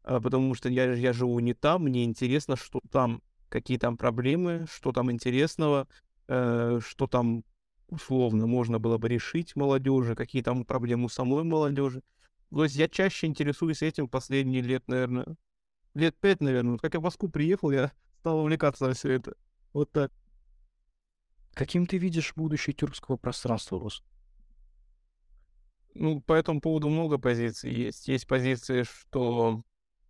[0.02, 4.66] А, потому что я, я живу не там, мне интересно, что там, какие там проблемы,
[4.70, 5.88] что там интересного,
[6.28, 7.44] э, что там
[7.88, 12.02] условно можно было бы решить молодежи, какие там проблемы у самой молодежи.
[12.50, 15.36] То есть я чаще интересуюсь этим последние лет, наверное,
[15.94, 16.72] лет пять, наверное.
[16.72, 19.34] Вот как я в Москву приехал, я стал увлекаться во все это.
[19.72, 20.12] Вот так.
[21.52, 24.02] Каким ты видишь будущее тюркского пространства, Рус?
[25.94, 28.08] Ну, по этому поводу много позиций есть.
[28.08, 29.62] Есть позиции, что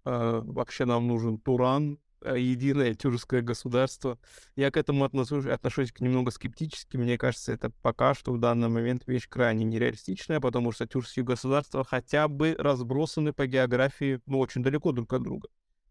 [0.05, 4.19] э, вообще нам нужен Туран, э, единое тюркское государство.
[4.57, 6.97] Я к этому отношусь, отношусь немного скептически.
[6.97, 11.85] Мне кажется, это пока что в данный момент вещь крайне нереалистичная, потому что тюркские государства
[11.85, 15.49] хотя бы разбросаны по географии, ну, очень далеко друг от друга.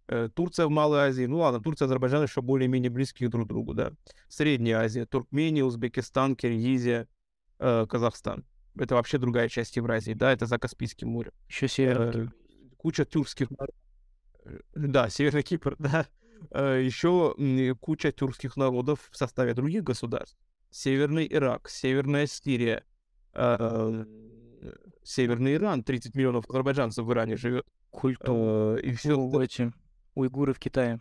[0.09, 3.49] Э, Турция в Малой Азии, ну ладно, Турция и Азербайджан еще более-менее близкие друг к
[3.49, 3.93] другу, да.
[4.27, 7.07] Средняя Азия, Туркмения, Узбекистан, Киргизия,
[7.59, 8.43] э, Казахстан.
[8.79, 11.31] Это вообще другая часть Евразии, да, это за Каспийским морем.
[11.47, 12.17] Еще север.
[12.17, 12.27] Э,
[12.77, 13.49] куча тюркских
[14.73, 16.07] да, Северный Кипр, да.
[16.51, 17.35] Э, Еще
[17.79, 20.37] куча тюркских народов в составе других государств.
[20.71, 22.83] Северный Ирак, Северная Сирия,
[23.33, 24.05] э,
[25.03, 27.65] Северный Иран, 30 миллионов азербайджанцев в Иране живет.
[27.89, 28.77] Культура.
[28.77, 29.15] Э, и все
[30.15, 30.99] уйгуры в Китае.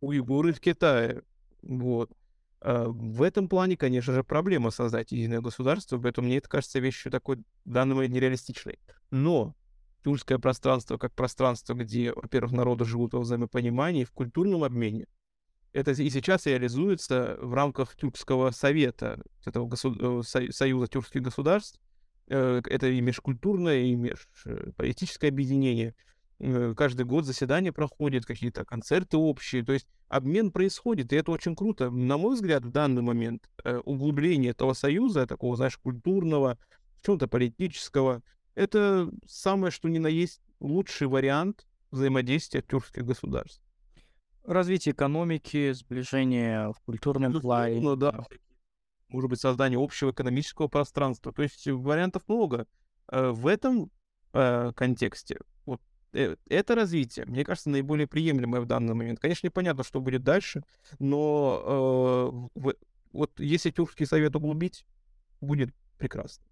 [0.00, 1.22] Уйгуры в Китае.
[1.62, 2.10] Вот.
[2.60, 7.38] В этом плане, конечно же, проблема создать единое государство, поэтому мне это кажется вещью такой
[7.64, 8.78] момент нереалистичной.
[9.10, 9.54] Но
[10.02, 15.06] тюркское пространство как пространство, где, во-первых, народы живут во взаимопонимании, в культурном обмене.
[15.72, 21.78] Это и сейчас реализуется в рамках Тюркского совета, этого госу- э, союза тюркских государств.
[22.28, 25.94] Э, это и межкультурное, и межполитическое объединение.
[26.40, 29.64] Э, каждый год заседания проходят, какие-то концерты общие.
[29.64, 31.90] То есть обмен происходит, и это очень круто.
[31.90, 33.50] На мой взгляд, в данный момент
[33.84, 36.58] углубление этого союза, такого, знаешь, культурного,
[37.02, 38.22] чем-то политического,
[38.54, 43.62] это самое, что ни на есть лучший вариант взаимодействия тюркских государств.
[44.44, 47.80] Развитие экономики, сближение в культурном ну, плане.
[47.80, 48.24] Ну да.
[49.08, 51.32] Может быть, создание общего экономического пространства.
[51.32, 52.66] То есть вариантов много.
[53.10, 53.90] Э, в этом
[54.32, 59.20] э, контексте вот э, это развитие, мне кажется, наиболее приемлемое в данный момент.
[59.20, 60.62] Конечно, непонятно, что будет дальше,
[60.98, 62.70] но э,
[63.12, 64.86] вот если Тюркский совет углубить,
[65.40, 66.44] будет прекрасно.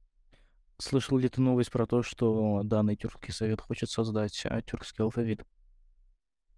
[0.78, 5.42] Слышал ли ты новость про то, что данный тюркский совет хочет создать а, тюркский алфавит?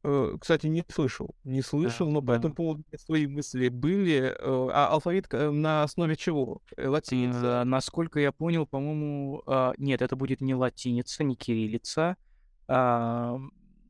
[0.02, 1.36] Э, кстати, не слышал.
[1.44, 4.34] Не слышал, да, но по этому поводу свои мысли были.
[4.36, 6.62] Э, а алфавит на основе чего?
[6.76, 7.62] Э, латиница?
[7.64, 12.16] Насколько я понял, по-моему, а, нет, это будет не латиница, не кириллица.
[12.68, 13.38] А,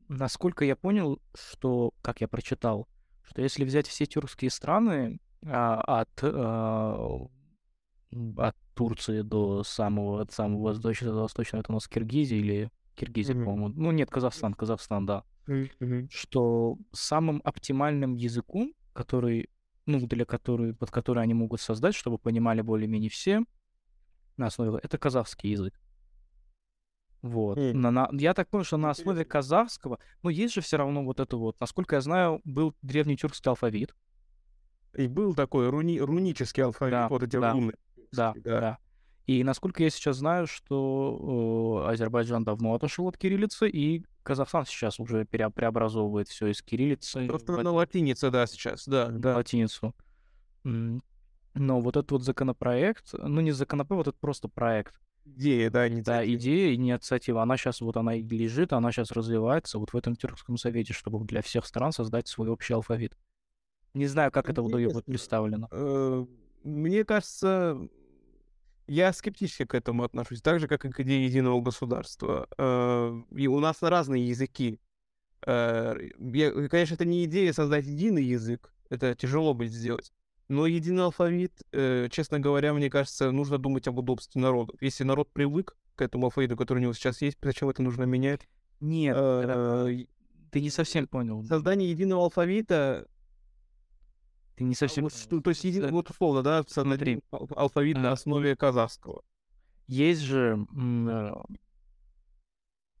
[0.07, 2.87] насколько я понял, что, как я прочитал,
[3.23, 6.23] что если взять все тюркские страны а, от,
[8.37, 13.35] от Турции до самого, от самого восточного, до восточного, это у нас Киргизия или Киргизия,
[13.35, 13.45] mm-hmm.
[13.45, 13.73] по-моему.
[13.75, 15.23] Ну, нет, Казахстан, Казахстан, да.
[15.47, 16.07] Mm-hmm.
[16.09, 19.49] Что самым оптимальным языком, который,
[19.85, 23.43] ну, для которой, под который они могут создать, чтобы понимали более-менее все,
[24.37, 25.79] на основе, это казахский язык.
[27.21, 27.57] Вот.
[27.57, 27.73] Mm.
[27.73, 31.19] На, на, я так понял, что на основе казахского, ну, есть же все равно вот
[31.19, 33.95] это вот, насколько я знаю, был древний тюркский алфавит.
[34.95, 37.51] И был такой руни, рунический алфавит, да, вот эти да.
[37.51, 37.73] руны.
[38.11, 38.77] Да, да, да.
[39.27, 44.99] И насколько я сейчас знаю, что э, Азербайджан давно отошел от кириллицы, и Казахстан сейчас
[44.99, 47.27] уже пере- преобразовывает все из кириллицы.
[47.27, 47.63] Просто в...
[47.63, 49.09] на латинице, да, сейчас, да.
[49.09, 49.93] Да, латиницу.
[50.63, 54.99] Но вот этот вот законопроект, ну не законопроект, вот это просто проект.
[55.35, 56.15] Идея, да, инициатива.
[56.17, 60.15] Да, идея, инициатива, она сейчас вот она и лежит, она сейчас развивается вот в этом
[60.15, 63.17] Тюркском совете, чтобы для всех стран создать свой общий алфавит.
[63.93, 65.67] Не знаю, как это будет представлено.
[65.71, 66.25] Э,
[66.63, 67.77] мне кажется,
[68.87, 72.47] Я скептически к этому отношусь, так же, как и к идее единого государства.
[72.57, 74.79] Э, И у нас разные языки.
[75.45, 80.11] Э, я- Конечно, это не идея создать единый язык, это тяжело будет сделать.
[80.49, 84.73] Но единый алфавит, э, честно говоря, мне кажется, нужно думать об удобстве народа.
[84.81, 88.47] Если народ привык к этому алфавиту, который у него сейчас есть, зачем это нужно менять?
[88.79, 90.05] Нет, Э,
[90.51, 91.43] ты не совсем понял.
[91.43, 93.07] Создание единого алфавита
[94.55, 95.23] Ты не А совсем вот понял.
[95.23, 97.21] что- то есть, Э, вот условно, да, смотри.
[97.31, 99.21] алфавит на А, основе казахского.
[99.87, 101.31] Есть же, э,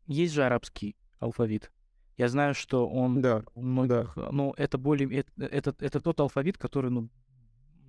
[0.07, 1.69] есть же арабский алфавит.
[2.17, 6.57] Я знаю, что он Да, у многих, ну, это более, это, это, это тот алфавит,
[6.57, 7.09] который, ну,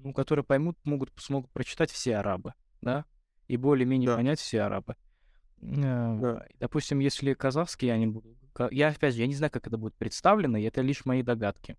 [0.02, 3.04] ну, который поймут, могут, смогут прочитать все арабы, да,
[3.48, 4.16] и более-менее Да.
[4.16, 4.96] понять все арабы.
[5.62, 6.46] Э, Да.
[6.58, 8.36] Допустим, если казахский я не буду,
[8.70, 11.76] я опять же, я не знаю, как это будет представлено, и это лишь мои догадки.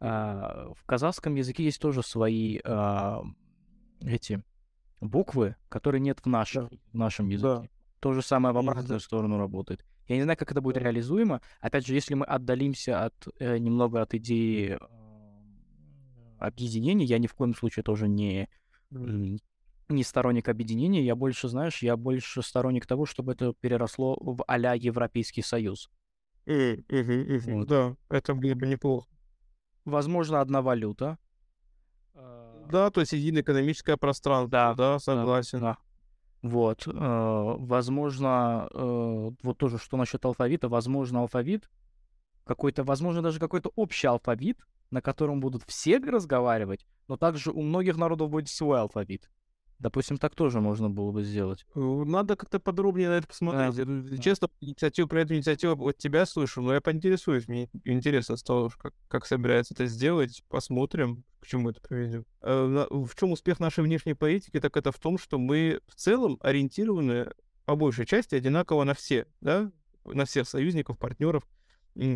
[0.00, 3.22] А, в казахском языке есть тоже свои а,
[4.00, 4.42] эти
[5.00, 7.68] буквы, которые нет в нашем, в нашем языке.
[8.00, 9.84] То же самое в обратную сторону работает.
[10.06, 10.80] Я не знаю, как это будет Да.
[10.82, 11.40] реализуемо.
[11.60, 14.78] Опять же, если мы отдалимся от э, немного от идеи
[16.38, 18.48] объединения, я ни в коем случае тоже не,
[19.88, 21.02] не сторонник объединения.
[21.04, 25.90] Я больше, знаешь, я больше сторонник того, чтобы это переросло в а-ля Европейский Союз.
[27.58, 27.68] Вот.
[27.68, 29.06] Да, это было бы неплохо.
[29.84, 31.18] Возможно, одна валюта.
[32.14, 35.60] Э, Да, то есть единое экономическое пространство, Да, да, согласен.
[35.60, 35.78] Да.
[36.42, 36.86] Вот.
[36.86, 36.90] э,
[37.58, 41.68] возможно, э, вот тоже, что насчет алфавита, возможно, алфавит
[42.44, 44.58] какой-то, возможно, даже какой-то общий алфавит,
[44.90, 49.30] на котором будут все разговаривать, но также у многих народов будет свой алфавит.
[49.78, 51.64] Допустим, так тоже можно было бы сделать.
[51.74, 54.10] Надо как-то подробнее на это посмотреть.
[54.10, 54.16] Да.
[54.18, 57.46] Честно, инициативу про эту инициативу от тебя слышу, но я поинтересуюсь.
[57.46, 60.42] Мне интересно стало, как, как собирается это сделать.
[60.48, 62.26] Посмотрим, к чему это приведет.
[62.42, 66.38] Э, В чем успех нашей внешней политики, так это в том, что мы в целом
[66.40, 67.30] ориентированы
[67.64, 69.70] по большей части одинаково на все, да,
[70.04, 71.46] на всех союзников, партнеров.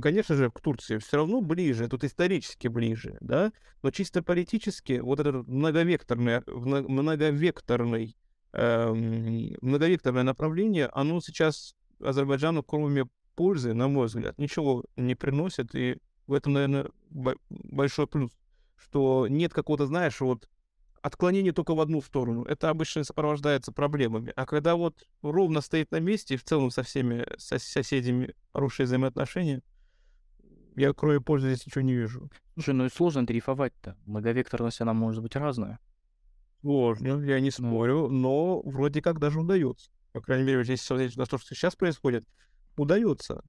[0.01, 5.19] Конечно же, к Турции все равно ближе, тут исторически ближе, да, но чисто политически вот
[5.19, 8.17] этот многовекторный, вна- многовекторный
[8.53, 15.99] эм, многовекторное направление, оно сейчас Азербайджану, кроме пользы, на мой взгляд, ничего не приносит, и
[16.27, 16.87] в этом, наверное,
[17.51, 18.31] большой плюс,
[18.77, 20.49] что нет какого-то, знаешь, вот
[21.03, 22.45] отклонения только в одну сторону.
[22.45, 24.33] Это обычно сопровождается проблемами.
[24.37, 28.87] А когда вот ровно стоит на месте и в целом со всеми со- соседями хорошие
[28.87, 29.63] взаимоотношения,
[30.77, 32.31] я кроме пользы здесь ничего не вижу.
[32.55, 33.99] Слушай, ну и сложно дрейфовать-то.
[34.07, 35.79] Многовекторность, она может быть разная.
[36.61, 39.91] Сложно, я не спорю, но вроде как даже удается.
[40.13, 42.25] По крайней мере, здесь смотреть на то, что сейчас происходит,
[42.77, 43.43] удается.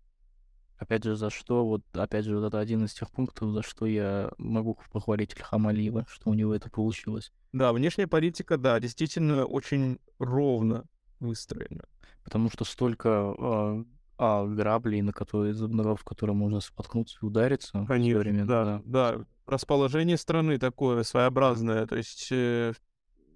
[0.83, 3.85] Опять же, за что, вот, опять же, вот это один из тех пунктов, за что
[3.85, 7.31] я могу похвалить Ильхам Алиева, что у него это получилось.
[7.53, 10.83] Да, внешняя политика, да, действительно очень ровно
[11.21, 11.85] выстроена.
[12.25, 13.85] Потому что столько а,
[14.17, 17.85] а, граблей, на которые, на- в которые можно споткнуться и удариться.
[17.87, 19.25] Конечно, современно, да, да.
[19.45, 22.73] Расположение страны такое своеобразное, то есть э,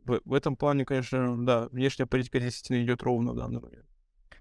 [0.03, 3.86] в, в этом плане, конечно, да, внешняя политика действительно идет ровно в данный момент.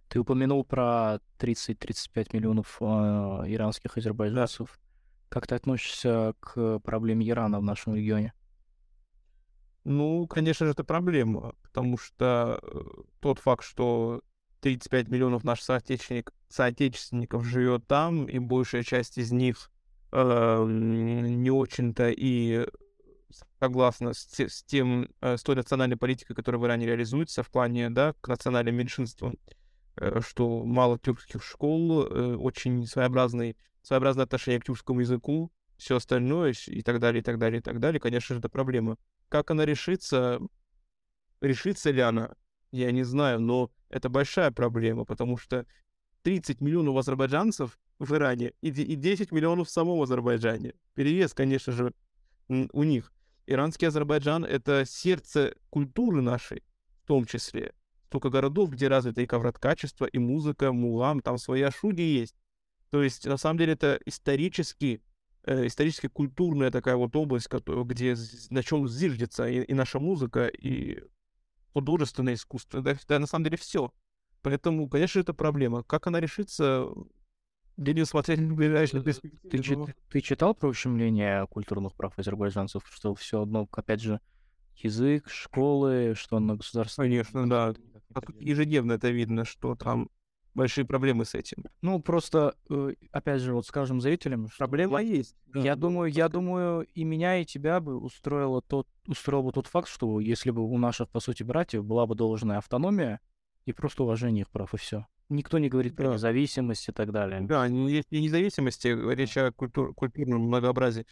[0.08, 4.78] Ты упомянул про 30-35 миллионов а, иранских азербайджанцев.
[5.28, 8.32] Как ты относишься к проблеме Ирана в нашем регионе?
[9.84, 12.80] Ну, конечно же, это проблема, потому что э,
[13.20, 14.20] тот факт, что
[14.60, 19.70] 35 миллионов наших соотечественник, соотечественников живет там, и большая часть из них
[20.10, 22.66] э, не очень-то и
[23.60, 27.90] согласна с, с тем, э, с той национальной политикой, которая в Иране реализуется в плане,
[27.90, 29.52] да, к национальным меньшинствам, э,
[30.20, 36.82] что мало тюркских школ, э, очень своеобразный, своеобразное отношение к тюркскому языку, все остальное и
[36.82, 38.96] так далее, и так далее, и так далее, конечно же, это проблема.
[39.28, 40.40] Как она решится,
[41.40, 42.34] решится ли она,
[42.72, 45.66] я не знаю, но это большая проблема, потому что
[46.22, 50.74] 30 миллионов азербайджанцев в Иране и де- и 10 миллионов в самом Азербайджане.
[50.94, 51.92] Перевес, конечно же,
[52.48, 53.12] у них.
[53.46, 56.64] Иранский Азербайджан— это сердце культуры нашей,
[57.04, 57.72] в том числе.
[58.06, 62.36] Столько городов, где развито и ковроткачество, и музыка, мулам, там свои ашуги есть.
[62.90, 65.02] То есть, на самом деле, это исторически,
[65.42, 68.14] э, исторически культурная такая вот область, кото- где
[68.50, 71.02] на чем зиждется и, и наша музыка, и
[71.72, 73.92] художественное искусство, да, да, на самом деле все.
[74.42, 75.82] Поэтому, конечно, это проблема.
[75.82, 76.86] Как она решится,
[77.76, 79.62] будем смотреть в ближайшей Ты, перспективе.
[79.64, 84.20] чит- но- ты читал про ущемление культурных прав азербайджанцев, что все одно, опять же,
[84.76, 87.74] язык, школы, что на государственном Конечно, да.
[88.40, 90.08] Ежедневно это видно, что там
[90.54, 91.64] большие проблемы с этим.
[91.82, 95.36] Ну, просто, э, опять же, вот скажем зрителям, что Проблема есть.
[95.46, 95.60] да.
[95.60, 99.88] я думаю, я думаю, и меня, и тебя бы устроило тот, устроил бы тот факт,
[99.88, 103.20] что если бы у наших, по сути, братьев была бы должная автономия
[103.66, 105.06] и просто уважение их прав, и все.
[105.28, 106.12] Никто не говорит про Да.
[106.14, 107.40] независимость и так далее.
[107.42, 111.04] Да, не- и независимости, речь о культур- культурном многообразии.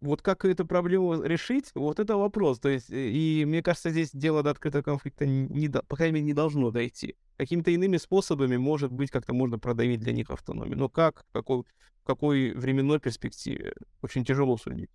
[0.00, 2.58] Вот как эту проблему решить, вот это вопрос.
[2.58, 6.26] То есть, и мне кажется, здесь дело до открытого конфликта, не, до- по крайней мере,
[6.26, 7.16] не должно дойти.
[7.36, 10.78] Какими-то иными способами, может быть, как-то можно продавить для них автономию.
[10.78, 11.64] Но как, в какой,
[12.02, 14.90] в какой временной перспективе, очень тяжело судить.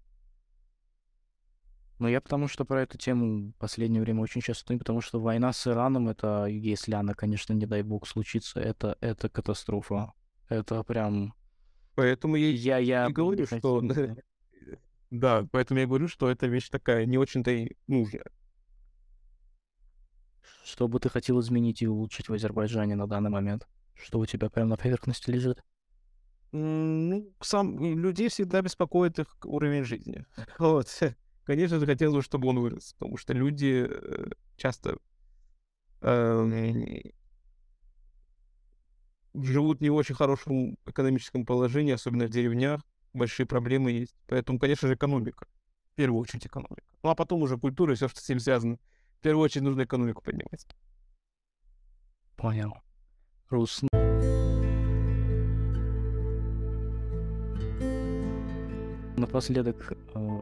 [1.99, 5.53] Но я потому что про эту тему в последнее время очень часто потому что война
[5.53, 10.14] с Ираном, это, если она, конечно, не дай бог, случится, это, это катастрофа.
[10.49, 11.34] Это прям...
[11.95, 13.82] Поэтому я Я, я говорю, что...
[15.11, 18.26] Да, поэтому я говорю, что эта вещь такая не очень-то и нужная.
[20.64, 23.68] Что бы ты хотел изменить и улучшить в Азербайджане на данный момент?
[23.95, 25.64] Что у тебя прям на поверхности лежит?
[26.52, 30.26] Ну, сам людей всегда беспокоит их уровень жизни.
[30.60, 30.88] Вот.
[31.44, 34.98] Конечно же, хотелось бы, чтобы он вырос, потому что люди э, часто
[36.02, 37.14] эм,
[39.36, 42.82] живут в не очень хорошем экономическом положении, особенно в деревнях.
[43.15, 44.13] Большие проблемы есть.
[44.27, 45.47] Поэтому, конечно же, экономика.
[45.93, 46.83] В первую очередь экономика.
[47.01, 48.77] Ну, а потом уже культура и все, что с этим связано.
[49.19, 50.67] В первую очередь нужно экономику поднимать.
[52.35, 52.73] Понял.
[53.49, 53.81] Рус.
[59.15, 60.41] Напоследок, э,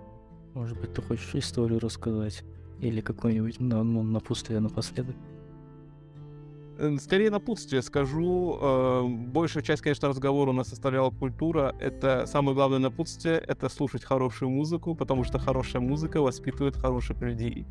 [0.56, 2.44] может быть, ты хочешь историю рассказать?
[2.80, 5.16] Или какую-нибудь на, ну, напутствие напоследок?
[6.98, 8.58] Скорее напутствие скажу.
[8.62, 11.76] э, Большая часть, конечно, разговора у нас составляла культура.
[11.80, 17.66] Это самое главное напутствие— это слушать хорошую музыку, потому что хорошая музыка воспитывает хороших людей.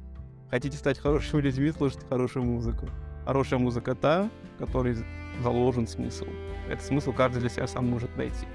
[0.50, 2.86] Хотите стать хорошими людьми, слушайте хорошую музыку.
[3.24, 4.96] Хорошая музыка та, в которой
[5.42, 6.26] заложен смысл.
[6.68, 8.46] Этот смысл каждый для себя сам может найти.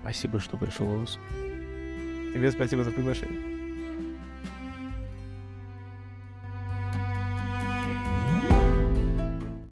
[0.00, 1.18] Спасибо, что пришел, Рус.
[2.34, 3.51] Тебе спасибо за приглашение.